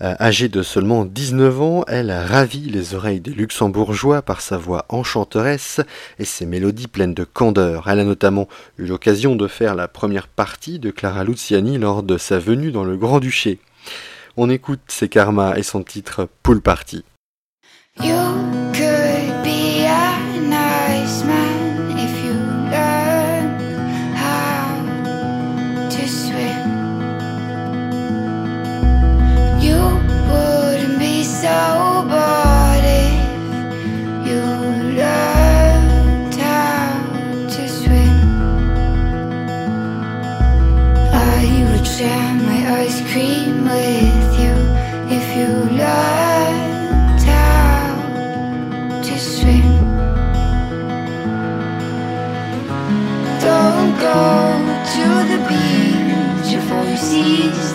Euh, 0.00 0.14
âgée 0.18 0.48
de 0.48 0.62
seulement 0.62 1.04
19 1.04 1.60
ans, 1.60 1.84
elle 1.88 2.10
ravit 2.10 2.70
les 2.70 2.94
oreilles 2.94 3.20
des 3.20 3.32
Luxembourgeois 3.32 4.22
par 4.22 4.40
sa 4.40 4.56
voix 4.56 4.86
enchanteresse 4.88 5.82
et 6.18 6.24
ses 6.24 6.46
mélodies 6.46 6.88
pleines 6.88 7.12
de 7.12 7.24
candeur. 7.24 7.86
Elle 7.86 8.00
a 8.00 8.04
notamment 8.04 8.48
eu 8.78 8.86
l'occasion 8.86 9.36
de 9.36 9.46
faire 9.46 9.74
la 9.74 9.86
première 9.86 10.26
partie 10.26 10.78
de 10.78 10.90
Clara 10.90 11.22
Luciani 11.22 11.76
lors 11.76 12.02
de 12.02 12.16
sa 12.16 12.38
venue 12.38 12.72
dans 12.72 12.84
le 12.84 12.96
Grand-Duché. 12.96 13.58
On 14.38 14.48
écoute 14.48 14.80
C'est 14.88 15.10
Karma 15.10 15.58
et 15.58 15.62
son 15.62 15.82
titre 15.82 16.30
Pool 16.42 16.62
Party. 16.62 17.04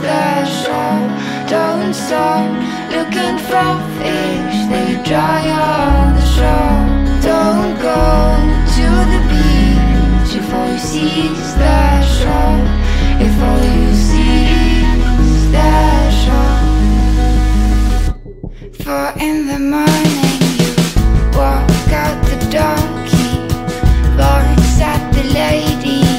The. 0.06 0.36
Don't 1.50 1.94
start 1.94 2.52
looking 2.92 3.38
for 3.50 3.72
fish, 3.98 4.58
they 4.72 4.92
dry 5.04 5.44
on 5.50 6.16
the 6.16 6.26
shore. 6.36 6.84
Don't 7.22 7.74
go 7.80 8.02
to 8.76 8.88
the 9.12 9.22
beach 9.32 10.32
before 10.38 10.68
you 10.68 10.80
seize 10.80 11.52
the 11.62 12.02
shore. 12.18 12.60
Before 13.20 13.62
you 13.78 13.90
seize 14.08 15.44
the 15.56 15.74
shore. 16.22 16.64
For 18.84 19.08
in 19.20 19.48
the 19.48 19.60
morning 19.60 20.42
you 20.60 20.72
walk 21.38 21.92
out 22.04 22.18
the 22.30 22.38
door 22.56 22.82
key 23.10 23.38
Lawrence 24.18 24.80
at 24.82 25.02
the 25.14 25.24
lady 25.34 26.15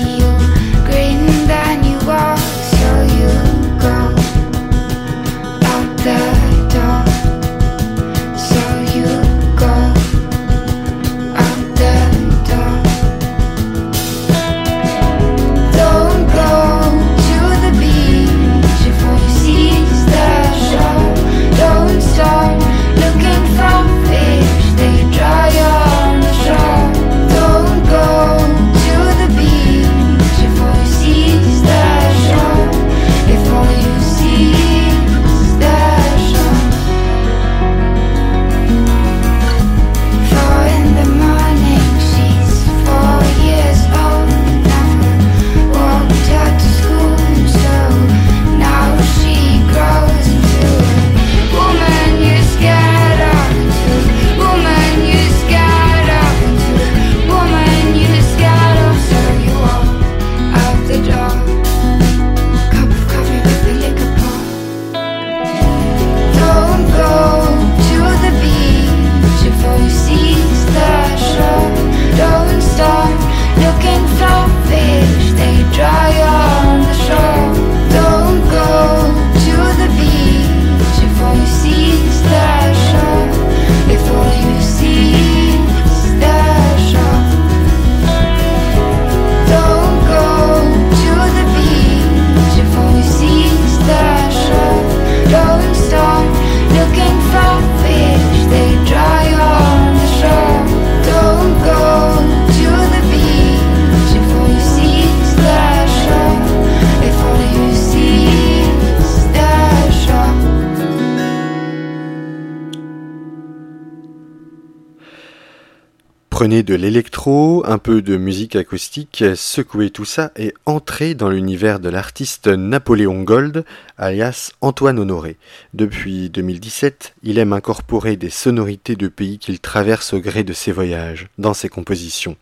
Prenez 116.37 116.63
de 116.63 116.75
l'électro, 116.75 117.63
un 117.65 117.79
peu 117.79 118.03
de 118.03 118.19
musique 118.19 118.57
acoustique, 118.57 119.25
secouez 119.35 119.89
tout 119.89 120.05
ça 120.05 120.33
et 120.37 120.53
entrez 120.67 121.15
dans 121.15 121.31
l'univers 121.31 121.81
de 121.81 121.89
l'artiste 121.89 122.49
Napoléon 122.49 123.23
Gold, 123.23 123.65
alias 123.97 124.53
Antoine 124.61 124.99
Honoré. 124.99 125.39
Depuis 125.73 126.29
2017, 126.29 127.15
il 127.23 127.39
aime 127.39 127.55
incorporer 127.55 128.17
des 128.17 128.29
sonorités 128.29 128.97
de 128.97 129.09
pays 129.09 129.39
qu'il 129.39 129.61
traverse 129.61 130.13
au 130.13 130.21
gré 130.21 130.45
de 130.45 130.53
ses 130.53 130.73
voyages, 130.73 131.29
dans 131.39 131.55
ses 131.55 131.71
compositions. 131.71 132.37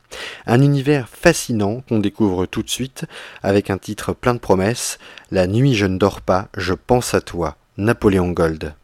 Un 0.45 0.61
univers 0.61 1.09
fascinant 1.09 1.85
qu'on 1.89 2.01
découvre 2.01 2.47
tout 2.47 2.65
de 2.65 2.71
suite 2.71 3.05
avec 3.45 3.71
un 3.71 3.79
titre 3.79 4.13
plein 4.13 4.35
de 4.35 4.41
promesses, 4.41 4.99
La 5.31 5.47
nuit 5.47 5.77
je 5.77 5.87
ne 5.87 5.99
dors 5.99 6.21
pas, 6.21 6.49
je 6.57 6.75
pense 6.75 7.15
à 7.15 7.21
toi, 7.21 7.57
Napoléon 7.79 8.33
Gold. 8.33 8.75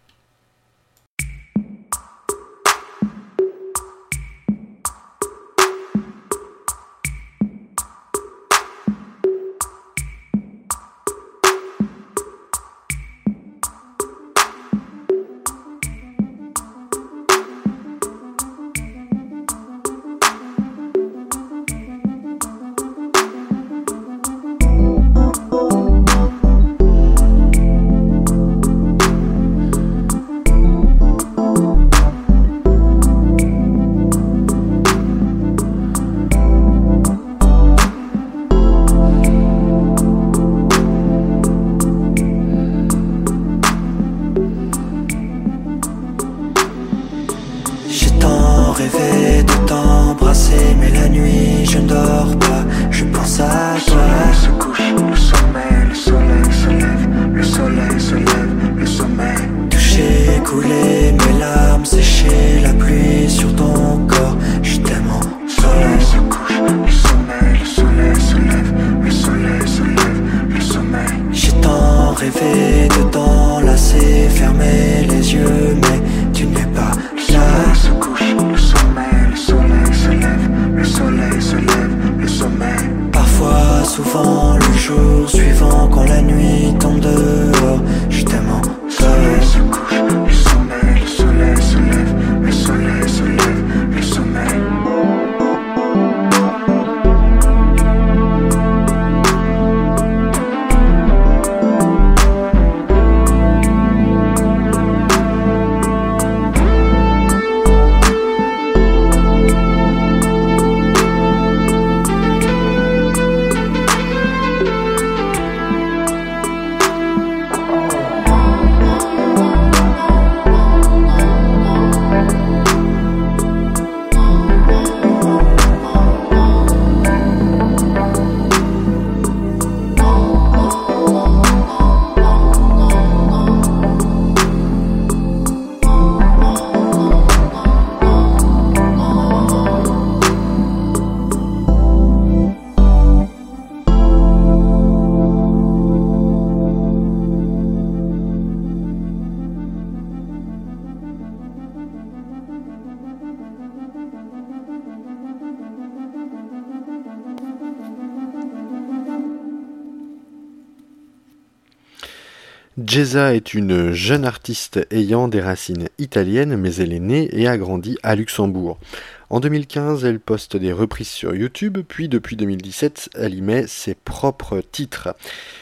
Jeza 162.90 163.36
est 163.36 163.54
une 163.54 163.92
jeune 163.92 164.24
artiste 164.24 164.84
ayant 164.90 165.28
des 165.28 165.40
racines 165.40 165.88
italiennes, 165.98 166.56
mais 166.56 166.74
elle 166.74 166.92
est 166.92 166.98
née 166.98 167.28
et 167.30 167.46
a 167.46 167.56
grandi 167.56 167.96
à 168.02 168.16
Luxembourg. 168.16 168.80
En 169.28 169.38
2015, 169.38 170.04
elle 170.04 170.18
poste 170.18 170.56
des 170.56 170.72
reprises 170.72 171.06
sur 171.06 171.36
YouTube, 171.36 171.78
puis 171.86 172.08
depuis 172.08 172.34
2017, 172.34 173.10
elle 173.14 173.34
y 173.34 173.42
met 173.42 173.68
ses 173.68 173.94
propres 173.94 174.60
titres. 174.72 175.14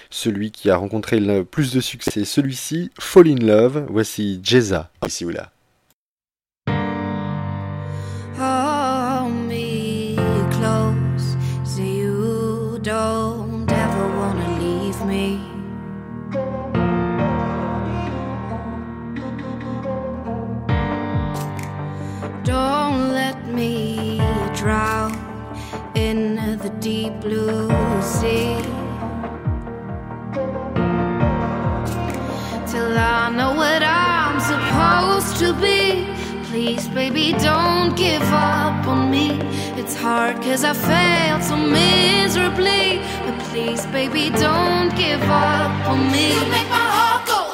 Celui 0.08 0.50
qui 0.50 0.70
a 0.70 0.78
rencontré 0.78 1.20
le 1.20 1.44
plus 1.44 1.74
de 1.74 1.82
succès, 1.82 2.24
celui-ci, 2.24 2.90
Fall 2.98 3.28
in 3.28 3.44
Love. 3.44 3.84
Voici 3.90 4.40
Jeza, 4.42 4.90
ici 5.06 5.26
ou 5.26 5.28
là. 5.28 5.52
Deep 26.88 27.20
blue 27.20 27.68
sea. 28.00 28.56
Till 32.70 32.94
I 32.96 33.30
know 33.36 33.52
what 33.62 33.82
I'm 33.82 34.36
supposed 34.52 35.32
to 35.42 35.48
be. 35.64 36.06
Please, 36.48 36.88
baby, 36.88 37.26
don't 37.32 37.94
give 37.94 38.26
up 38.52 38.86
on 38.86 39.10
me. 39.10 39.26
It's 39.80 39.94
hard 39.94 40.36
cause 40.40 40.64
I 40.64 40.72
failed 40.72 41.42
so 41.50 41.56
miserably. 41.56 42.86
But 43.24 43.36
please, 43.50 43.84
baby, 43.98 44.24
don't 44.30 44.90
give 44.96 45.24
up 45.52 45.72
on 45.92 46.00
me. 46.10 46.26
You 46.36 46.44
make 46.56 46.70
my 46.78 46.86
heart 46.96 47.22
go 47.32 47.47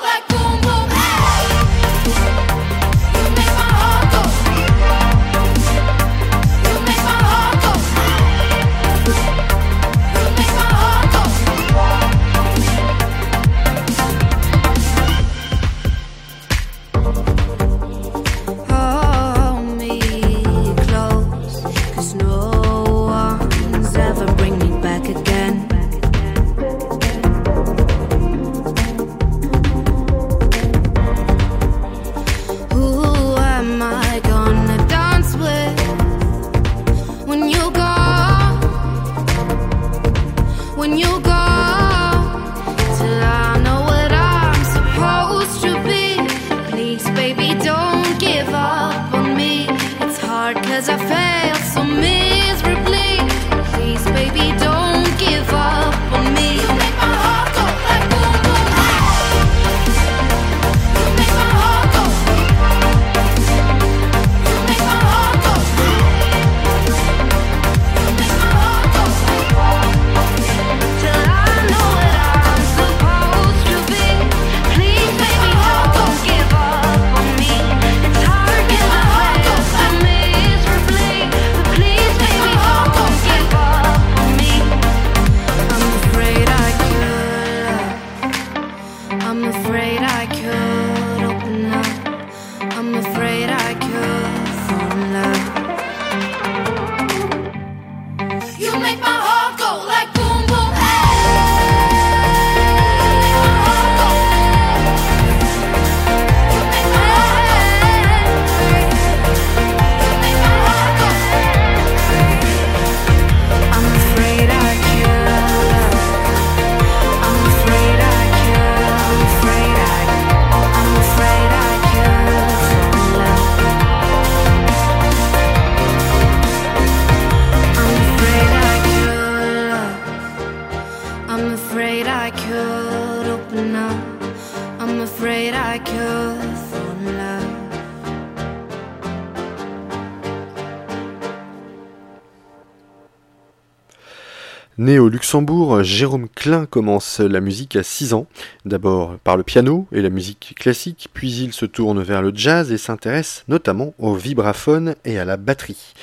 Né 144.85 144.99
au 144.99 145.09
Luxembourg, 145.09 145.83
Jérôme 145.83 146.29
Klein 146.29 146.67
commence 146.67 147.19
la 147.19 147.41
musique 147.41 147.75
à 147.75 147.83
6 147.83 148.13
ans, 148.13 148.27
d'abord 148.67 149.17
par 149.25 149.39
le 149.39 149.43
piano 149.43 149.89
et 149.93 150.03
la 150.03 150.11
musique 150.11 150.55
classique, 150.59 151.09
puis 151.15 151.33
il 151.37 151.55
se 151.55 151.65
tourne 151.65 152.03
vers 152.03 152.21
le 152.21 152.33
jazz 152.35 152.71
et 152.71 152.77
s'intéresse 152.77 153.45
notamment 153.49 153.95
au 153.99 154.15
vibraphone 154.15 154.95
et 155.07 155.19
à 155.19 155.25
la 155.25 155.39
batterie. 155.39 155.95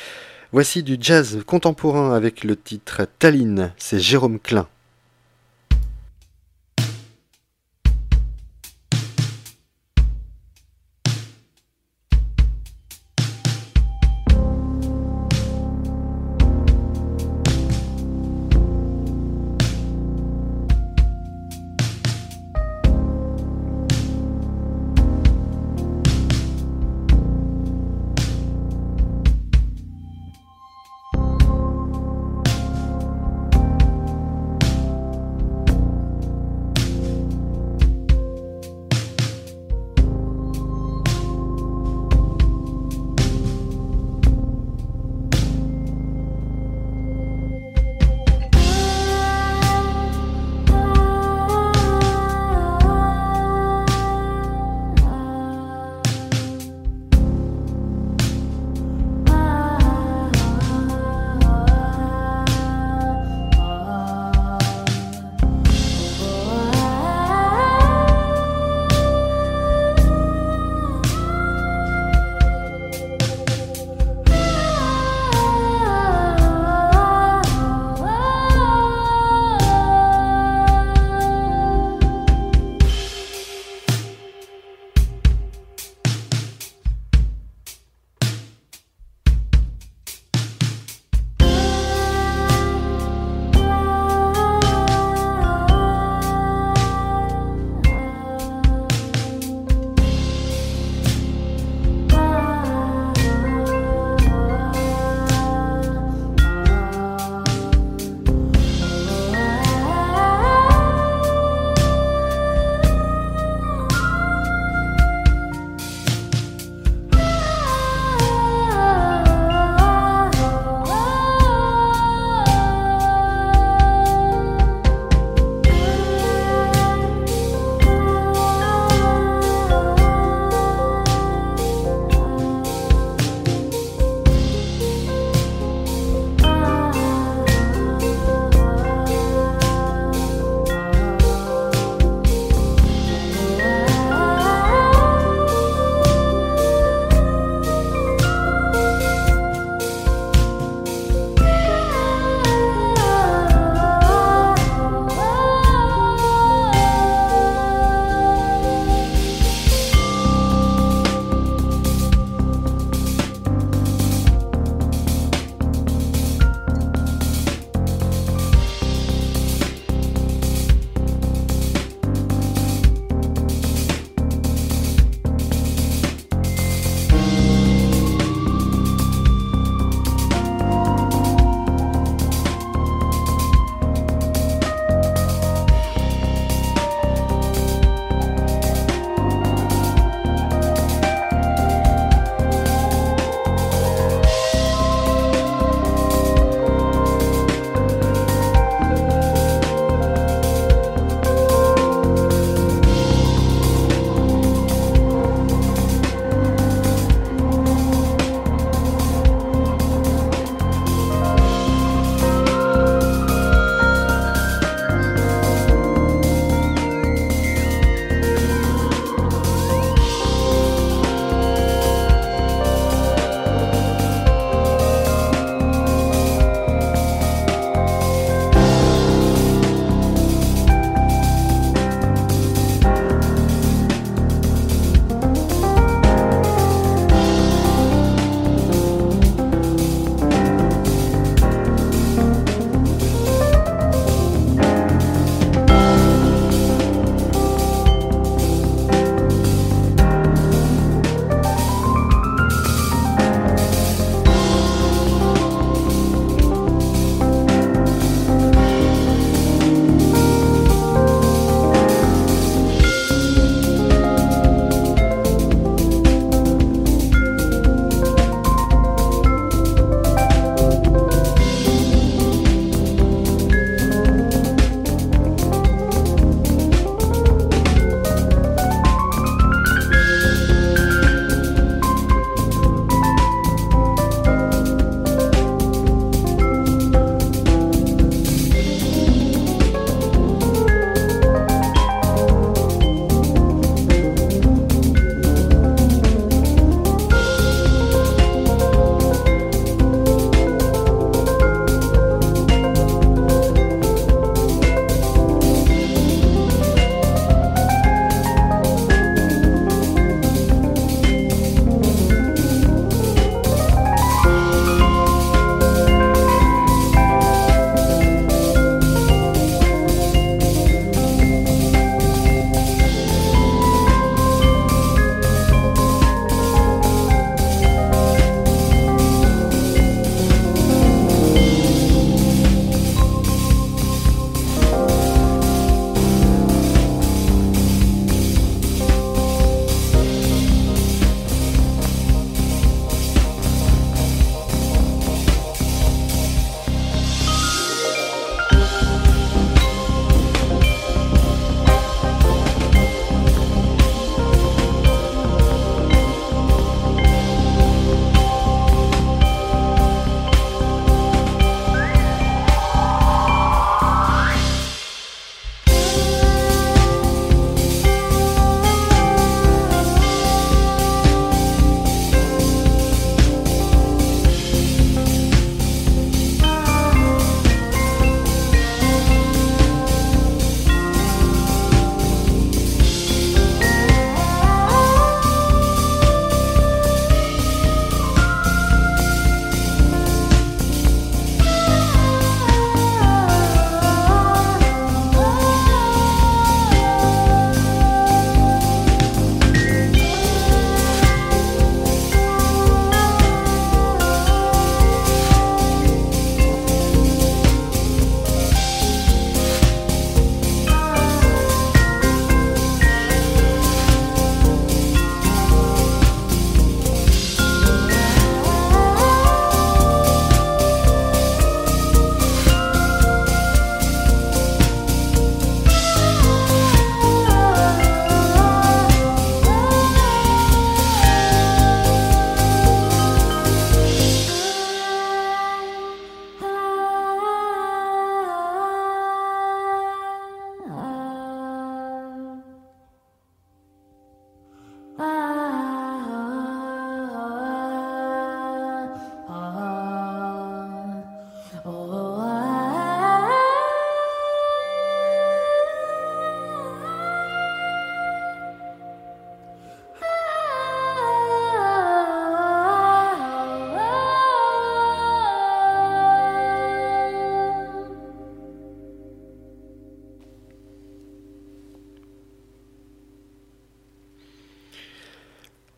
Voici 0.51 0.81
du 0.81 0.97
jazz 0.99 1.43
contemporain 1.45 2.15
avec 2.15 2.43
le 2.43 2.55
titre 2.55 3.05
Tallinn, 3.19 3.71
c'est 3.77 3.99
Jérôme 3.99 4.39
Klein. 4.39 4.67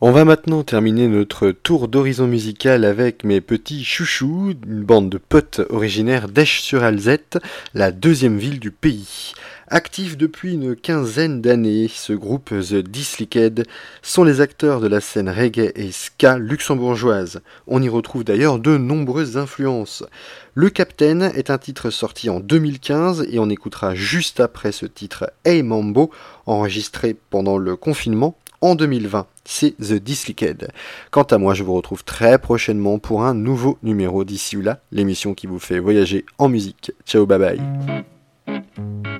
On 0.06 0.12
va 0.12 0.26
maintenant 0.26 0.64
terminer 0.64 1.08
notre 1.08 1.50
tour 1.50 1.88
d'horizon 1.88 2.26
musical 2.26 2.84
avec 2.84 3.24
mes 3.24 3.40
petits 3.40 3.86
chouchous, 3.86 4.52
une 4.66 4.84
bande 4.84 5.08
de 5.08 5.16
potes 5.16 5.62
originaires 5.70 6.28
d'Esch-sur-Alzette, 6.28 7.38
la 7.72 7.90
deuxième 7.90 8.36
ville 8.36 8.60
du 8.60 8.70
pays. 8.70 9.32
Actif 9.68 10.18
depuis 10.18 10.52
une 10.52 10.76
quinzaine 10.76 11.40
d'années, 11.40 11.88
ce 11.88 12.12
groupe 12.12 12.50
The 12.50 12.74
Dislicked 12.74 13.66
sont 14.02 14.24
les 14.24 14.42
acteurs 14.42 14.82
de 14.82 14.88
la 14.88 15.00
scène 15.00 15.30
reggae 15.30 15.72
et 15.74 15.90
ska 15.90 16.36
luxembourgeoise. 16.36 17.40
On 17.66 17.80
y 17.80 17.88
retrouve 17.88 18.24
d'ailleurs 18.24 18.58
de 18.58 18.76
nombreuses 18.76 19.38
influences. 19.38 20.04
Le 20.52 20.68
Captain 20.68 21.22
est 21.30 21.48
un 21.48 21.56
titre 21.56 21.88
sorti 21.88 22.28
en 22.28 22.40
2015 22.40 23.26
et 23.30 23.38
on 23.38 23.48
écoutera 23.48 23.94
juste 23.94 24.40
après 24.40 24.70
ce 24.70 24.84
titre 24.84 25.32
Hey 25.46 25.62
Mambo, 25.62 26.10
enregistré 26.44 27.16
pendant 27.30 27.56
le 27.56 27.74
confinement 27.74 28.36
en 28.64 28.74
2020. 28.74 29.26
C'est 29.44 29.76
The 29.76 29.94
Dislicked. 29.94 30.68
Quant 31.10 31.24
à 31.24 31.36
moi, 31.36 31.52
je 31.52 31.62
vous 31.62 31.74
retrouve 31.74 32.02
très 32.02 32.38
prochainement 32.38 32.98
pour 32.98 33.22
un 33.22 33.34
nouveau 33.34 33.78
numéro 33.82 34.24
d'ici 34.24 34.56
ou 34.56 34.62
là, 34.62 34.80
l'émission 34.90 35.34
qui 35.34 35.46
vous 35.46 35.58
fait 35.58 35.78
voyager 35.78 36.24
en 36.38 36.48
musique. 36.48 36.92
Ciao, 37.06 37.26
bye 37.26 37.38
bye. 37.38 39.13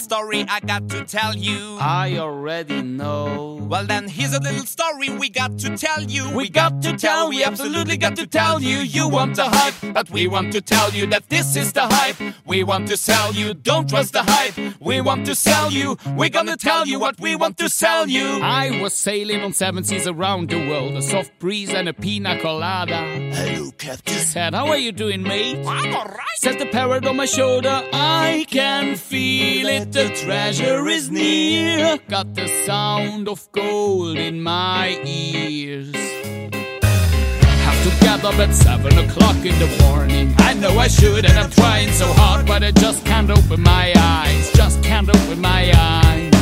Story 0.00 0.44
I 0.48 0.60
got 0.60 0.88
to 0.88 1.04
tell 1.04 1.36
you. 1.36 1.76
I 1.80 2.16
already 2.18 2.82
know. 2.82 3.66
Well, 3.70 3.86
then 3.86 4.08
here's 4.08 4.34
a 4.34 4.40
little 4.40 4.66
story 4.66 5.10
we 5.10 5.28
got 5.28 5.58
to 5.58 5.76
tell 5.76 6.02
you. 6.02 6.28
We 6.34 6.48
got 6.48 6.82
to 6.82 6.96
tell, 6.96 7.28
we 7.28 7.44
absolutely 7.44 7.96
got 7.96 8.16
to 8.16 8.26
tell 8.26 8.60
you. 8.60 8.78
You 8.78 9.08
want 9.08 9.36
the 9.36 9.44
hype, 9.44 9.94
but 9.94 10.10
we 10.10 10.26
want 10.26 10.52
to 10.52 10.60
tell 10.60 10.90
you 10.92 11.06
that 11.06 11.28
this 11.28 11.54
is 11.54 11.72
the 11.72 11.82
hype. 11.82 12.16
We 12.46 12.64
want 12.64 12.88
to 12.88 12.96
sell 12.96 13.32
you, 13.32 13.54
don't 13.54 13.88
trust 13.88 14.14
the 14.14 14.22
hype. 14.22 14.56
We 14.80 15.00
want 15.00 15.26
to 15.26 15.34
sell 15.34 15.70
you, 15.70 15.96
we're 16.16 16.30
gonna 16.30 16.56
tell 16.56 16.86
you 16.86 16.98
what 16.98 17.20
we 17.20 17.36
want 17.36 17.58
to 17.58 17.68
sell 17.68 18.08
you. 18.08 18.40
I 18.42 18.80
was 18.80 18.94
sailing 18.94 19.42
on 19.42 19.52
seven 19.52 19.84
seas 19.84 20.06
around 20.06 20.50
the 20.50 20.68
world, 20.68 20.96
a 20.96 21.02
soft 21.02 21.38
breeze 21.38 21.72
and 21.72 21.88
a 21.88 21.92
pina 21.92 22.40
colada. 22.40 23.04
Hello, 23.34 23.70
Captain. 23.78 24.18
Said, 24.18 24.54
how 24.54 24.66
are 24.68 24.76
you 24.78 24.92
doing, 24.92 25.22
mate? 25.22 25.64
I'm 25.66 25.94
alright. 25.94 26.26
Says 26.38 26.56
the 26.56 26.66
parrot 26.66 27.06
on 27.06 27.16
my 27.16 27.26
shoulder, 27.26 27.82
I 27.92 28.46
can 28.48 28.96
feel 28.96 29.68
it, 29.68 29.89
the 29.92 30.08
treasure 30.10 30.86
is 30.88 31.10
near. 31.10 31.98
Got 32.08 32.34
the 32.34 32.46
sound 32.64 33.28
of 33.28 33.50
gold 33.52 34.16
in 34.16 34.42
my 34.42 35.00
ears. 35.04 35.92
Have 37.64 37.82
to 37.84 38.04
get 38.04 38.24
up 38.24 38.34
at 38.34 38.54
seven 38.54 38.96
o'clock 38.98 39.36
in 39.36 39.58
the 39.58 39.68
morning. 39.82 40.34
I 40.38 40.54
know 40.54 40.78
I 40.78 40.88
should, 40.88 41.24
and 41.24 41.38
I'm 41.38 41.50
trying 41.50 41.90
so 41.90 42.06
hard, 42.12 42.46
but 42.46 42.62
I 42.62 42.70
just 42.70 43.04
can't 43.04 43.30
open 43.30 43.62
my 43.62 43.92
eyes. 43.96 44.52
Just 44.52 44.82
can't 44.82 45.08
open 45.08 45.40
my 45.40 45.72
eyes. 45.74 46.32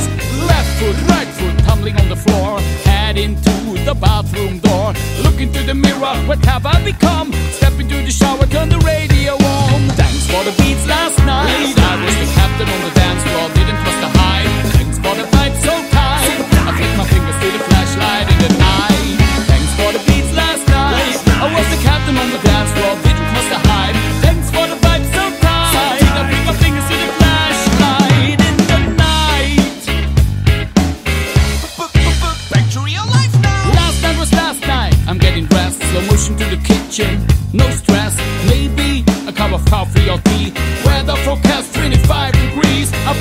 Left 0.47 0.71
foot, 0.79 0.97
right 1.09 1.29
foot, 1.29 1.59
tumbling 1.67 1.97
on 1.99 2.09
the 2.09 2.17
floor. 2.17 2.61
Head 2.85 3.17
into 3.17 3.51
the 3.85 3.95
bathroom 3.95 4.59
door. 4.59 4.93
Look 5.23 5.41
into 5.41 5.63
the 5.63 5.75
mirror, 5.75 6.17
what 6.27 6.45
have 6.45 6.67
I 6.67 6.83
become? 6.85 7.33
Step 7.53 7.73
into 7.81 7.97
the 7.97 8.11
shower, 8.11 8.47
turn 8.47 8.69
the 8.69 8.79
radio 8.79 9.33
on. 9.33 9.89
Thanks 9.97 10.27
for 10.27 10.45
the 10.45 10.55
beats 10.63 10.87
last 10.87 11.19
night. 11.21 11.75
I 11.79 12.05
was 12.05 12.38
captain 12.59 12.75
on 12.75 12.91
the 12.91 12.95
dance 12.99 13.23
floor, 13.23 13.49
didn't 13.55 13.79
trust 13.83 14.01
the 14.03 14.11
hype. 14.19 14.51
Thanks 14.75 14.99
for 14.99 15.15
the 15.15 15.23
vibe 15.31 15.55
so 15.63 15.71
tight. 15.95 16.43
I 16.67 16.75
flick 16.75 16.93
my 16.99 17.07
fingers 17.07 17.39
to 17.39 17.49
the 17.55 17.63
flashlight 17.71 18.27
in 18.35 18.39
the 18.43 18.51
night. 18.59 19.19
Thanks 19.47 19.71
for 19.79 19.93
the 19.95 20.03
beats 20.03 20.33
last 20.35 20.67
night. 20.67 21.23
I 21.39 21.47
was 21.55 21.67
the 21.71 21.79
captain 21.87 22.19
on 22.19 22.31
the 22.35 22.41
dance 22.43 22.71
floor, 22.75 22.99
didn't 23.07 23.29
trust 23.31 23.51
the 23.55 23.61
hype. 23.63 23.95
Thanks 24.27 24.51
for 24.51 24.67
the 24.67 24.75
vibe 24.75 25.07
so 25.15 25.25
tight. 25.39 26.03
I 26.03 26.23
flick 26.27 26.45
my 26.51 26.57
fingers 26.59 26.87
to 26.91 26.97
the 26.99 27.11
flashlight 27.19 28.43
in 28.43 28.57
the 28.71 28.81
night. 28.99 29.79
Back 32.51 32.67
to 32.75 32.81
real 32.83 33.07
life 33.07 33.35
now. 33.39 33.71
Last 33.79 34.03
night 34.03 34.19
was 34.19 34.33
last 34.35 34.63
night. 34.67 34.99
I'm 35.07 35.19
getting 35.19 35.47
dressed, 35.47 35.79
slow 35.95 36.03
motion 36.11 36.35
to 36.43 36.47
the 36.51 36.59
kitchen. 36.67 37.23
No 37.55 37.71
stress, 37.71 38.19
maybe 38.51 39.07
a 39.31 39.33
cup 39.33 39.53
of 39.53 39.63
coffee 39.67 40.11
or 40.11 40.19
tea. 40.27 40.51
Weather 40.85 41.15
forecast 41.23 41.75
25 41.75 42.33
degrees. 42.33 42.38
I 42.38 42.38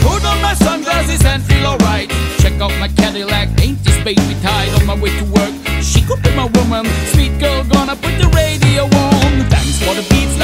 put 0.08 0.24
on 0.24 0.41
my 0.41 0.53
sunglasses 0.53 1.24
and 1.26 1.43
feel 1.43 1.66
alright. 1.66 2.10
Check 2.39 2.55
out 2.62 2.74
my 2.80 2.88
Cadillac, 2.88 3.49
ain't 3.60 3.84
this 3.84 3.97
baby 4.03 4.34
tied 4.41 4.72
on 4.80 4.86
my 4.86 4.95
way 4.95 5.12
to 5.20 5.26
work? 5.36 5.53
She 5.82 6.01
could 6.01 6.22
be 6.24 6.32
my 6.36 6.47
woman, 6.58 6.86
sweet 7.14 7.38
girl, 7.39 7.64
gonna 7.66 7.95
put 7.95 8.16
the 8.24 8.30
radio 8.41 8.84
on. 8.84 9.32
Thanks 9.53 9.78
for 9.84 9.93
the 9.99 10.05
beats 10.10 10.37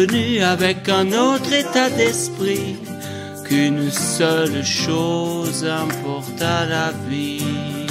avec 0.00 0.88
un 0.88 1.12
autre 1.12 1.52
état 1.52 1.90
d'esprit, 1.90 2.76
qu'une 3.46 3.90
seule 3.90 4.64
chose 4.64 5.66
importe 5.66 6.40
à 6.40 6.64
la 6.64 6.92
vie. 7.06 7.86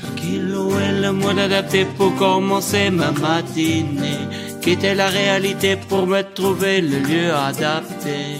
Tranquillo 0.00 0.70
est 0.78 1.00
le 1.02 1.12
mot 1.12 1.38
adapté 1.38 1.84
pour 1.84 2.14
commencer 2.14 2.88
ma 2.90 3.10
matinée, 3.10 4.24
quitter 4.62 4.94
la 4.94 5.08
réalité 5.08 5.76
pour 5.76 6.06
me 6.06 6.22
trouver 6.22 6.80
le 6.80 6.98
lieu 7.00 7.34
adapté, 7.34 8.38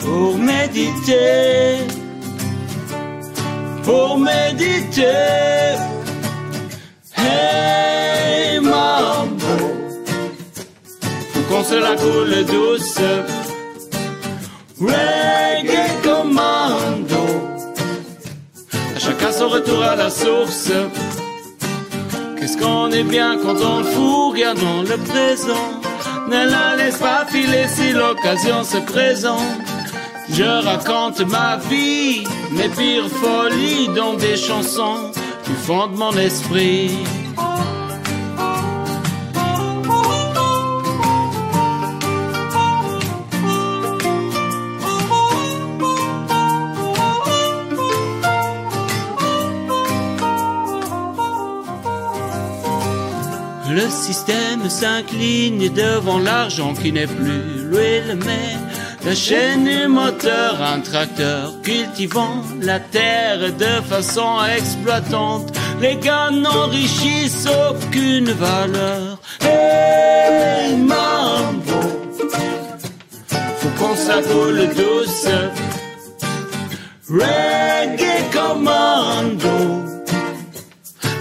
pour 0.00 0.36
méditer, 0.38 1.76
pour 3.84 4.18
méditer. 4.18 5.76
Hey 7.16 8.31
la 11.76 11.94
coule 11.96 12.44
douce. 12.44 13.00
Reggae 14.80 16.02
commando, 16.02 17.24
à 18.96 18.98
chacun 18.98 19.32
son 19.32 19.48
retour 19.48 19.82
à 19.82 19.94
la 19.96 20.10
source. 20.10 20.72
Qu'est-ce 22.36 22.58
qu'on 22.58 22.90
est 22.90 23.04
bien 23.04 23.38
quand 23.42 23.56
on 23.64 23.78
le 23.78 23.84
fout, 23.84 24.32
regardons 24.32 24.82
le 24.82 24.96
présent? 24.96 25.80
Ne 26.28 26.50
la 26.50 26.76
laisse 26.76 26.96
pas 26.96 27.24
filer 27.30 27.66
si 27.68 27.92
l'occasion 27.92 28.64
se 28.64 28.78
présente. 28.78 29.40
Je 30.30 30.64
raconte 30.64 31.20
ma 31.20 31.58
vie, 31.70 32.24
mes 32.50 32.68
pires 32.70 33.08
folies 33.08 33.88
dans 33.94 34.14
des 34.14 34.36
chansons 34.36 35.12
du 35.46 35.54
fond 35.54 35.88
de 35.88 35.96
mon 35.96 36.12
esprit. 36.12 36.90
Système 53.92 54.68
s'incline 54.68 55.68
devant 55.72 56.18
l'argent 56.18 56.74
qui 56.74 56.90
n'est 56.92 57.06
plus 57.06 57.42
l'huile, 57.70 58.18
mais 58.24 58.56
la 59.04 59.14
chaîne 59.14 59.64
du 59.64 59.86
moteur, 59.88 60.62
un 60.62 60.80
tracteur 60.80 61.60
cultivant 61.62 62.42
la 62.60 62.78
terre 62.78 63.52
de 63.52 63.82
façon 63.88 64.38
exploitante. 64.56 65.52
Les 65.80 65.96
gars 65.96 66.30
n'enrichissent 66.30 67.48
aucune 67.68 68.30
valeur. 68.30 69.18
Hey, 69.40 70.76
mambo, 70.76 71.80
faut 73.58 73.68
qu'on 73.78 73.96
s'acoule 73.96 74.68
douce. 74.76 75.28
Reggae 77.10 78.30
commando, 78.32 79.84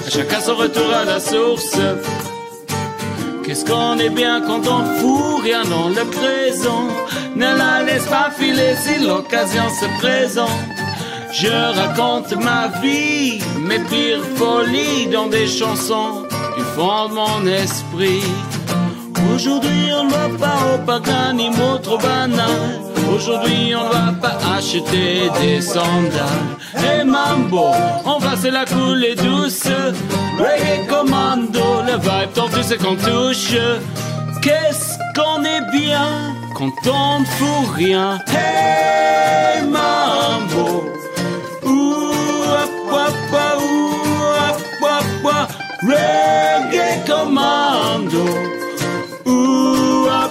chacun 0.07 0.39
son 0.39 0.55
retour 0.55 0.93
à 0.93 1.03
la 1.03 1.19
source. 1.19 1.78
Qu'est-ce 3.52 3.66
qu'on 3.66 3.99
est 3.99 4.10
bien 4.10 4.39
quand 4.39 4.66
on 4.66 4.86
fout 4.97 5.43
rien 5.43 5.66
dans 5.66 5.89
le 5.89 6.06
présent? 6.06 6.88
Ne 7.36 7.58
la 7.58 7.84
laisse 7.84 8.06
pas 8.06 8.32
filer 8.32 8.76
si 8.78 9.04
l'occasion 9.06 9.68
se 9.68 9.99
présente. 9.99 10.47
Je 11.34 11.49
raconte 11.49 12.34
ma 12.38 12.70
vie, 12.82 13.41
mes 13.60 13.80
pires 13.80 14.24
folies 14.38 15.08
dans 15.08 15.28
des 15.28 15.47
chansons. 15.47 16.24
Du 16.56 16.64
fond 16.76 17.10
de 17.10 17.14
mon 17.14 17.45
esprit 17.45 18.24
Aujourd'hui 19.34 19.91
on 19.99 20.05
ne 20.05 20.11
va 20.11 20.30
pas 20.39 20.59
au 20.74 20.78
paganimo 20.86 21.78
trop 21.82 21.97
banal 21.97 22.91
Aujourd'hui 23.13 23.74
on 23.76 23.89
va 23.89 24.13
pas 24.22 24.38
acheter 24.57 25.30
des 25.41 25.61
sandales. 25.61 26.57
Hey 26.76 27.03
mambo, 27.03 27.72
on 28.05 28.19
va 28.19 28.36
se 28.38 28.47
la 28.47 28.65
couler 28.65 29.15
douce. 29.15 29.67
Reggae 30.39 30.88
commando, 30.88 31.84
le 31.86 31.97
vibe 31.97 32.34
tendu 32.34 32.61
c'est 32.63 32.78
qu'on 32.78 32.95
touche. 32.95 33.55
Qu'est-ce 34.41 34.97
qu'on 35.15 35.43
est 35.43 35.65
bien 35.72 36.34
quand 36.55 36.72
on 36.88 37.19
ne 37.19 37.26
fout 37.26 37.76
rien. 37.76 38.17
Hey 38.28 39.61
mambo 39.63 40.86
Ouh, 41.63 42.13
ah, 42.47 42.67
ah, 42.93 43.07
ah, 43.34 43.57
ouh, 43.59 43.93
ah, 44.39 44.57
ah, 44.84 45.01
ah. 45.26 45.47
Reggae 45.84 47.05
commando 47.05 48.61
Ah, 50.09 50.29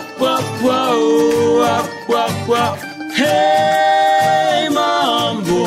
ah, 2.13 2.29
ah. 2.57 2.77
Hey 3.17 4.69
mambo. 4.71 5.65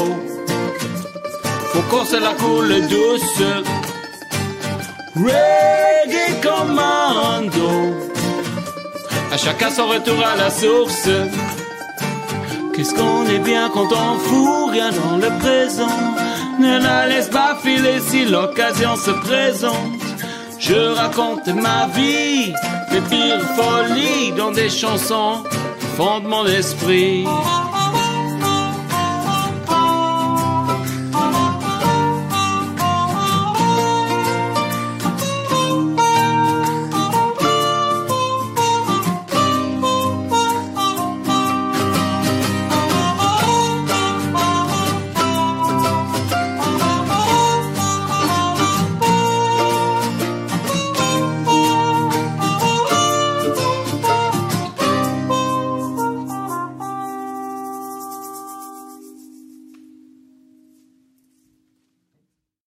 Faut 1.71 1.81
qu'on 1.89 2.05
se 2.05 2.17
la 2.17 2.33
coule 2.33 2.75
douce. 2.87 3.43
Reggae 5.15 6.41
commando. 6.41 7.71
À 9.31 9.37
chacun 9.37 9.69
son 9.69 9.87
retour 9.87 10.19
à 10.25 10.35
la 10.35 10.49
source. 10.49 11.09
Qu'est-ce 12.73 12.93
qu'on 12.95 13.25
est 13.27 13.39
bien 13.39 13.69
quand 13.73 13.91
on 13.91 14.17
fout 14.19 14.71
rien 14.71 14.91
dans 14.91 15.17
le 15.17 15.29
présent. 15.39 15.99
Ne 16.59 16.79
la 16.79 17.07
laisse 17.07 17.29
pas 17.29 17.57
filer 17.63 17.99
si 17.99 18.25
l'occasion 18.25 18.95
se 18.95 19.11
présente. 19.11 20.03
Je 20.59 20.93
raconte 20.95 21.47
ma 21.47 21.87
vie, 21.87 22.53
mes 22.93 23.01
pires 23.01 23.41
folies 23.55 24.31
dans 24.37 24.51
des 24.51 24.69
chansons, 24.69 25.43
fond 25.97 26.19
de 26.19 26.27
mon 26.27 26.45
esprit 26.45 27.25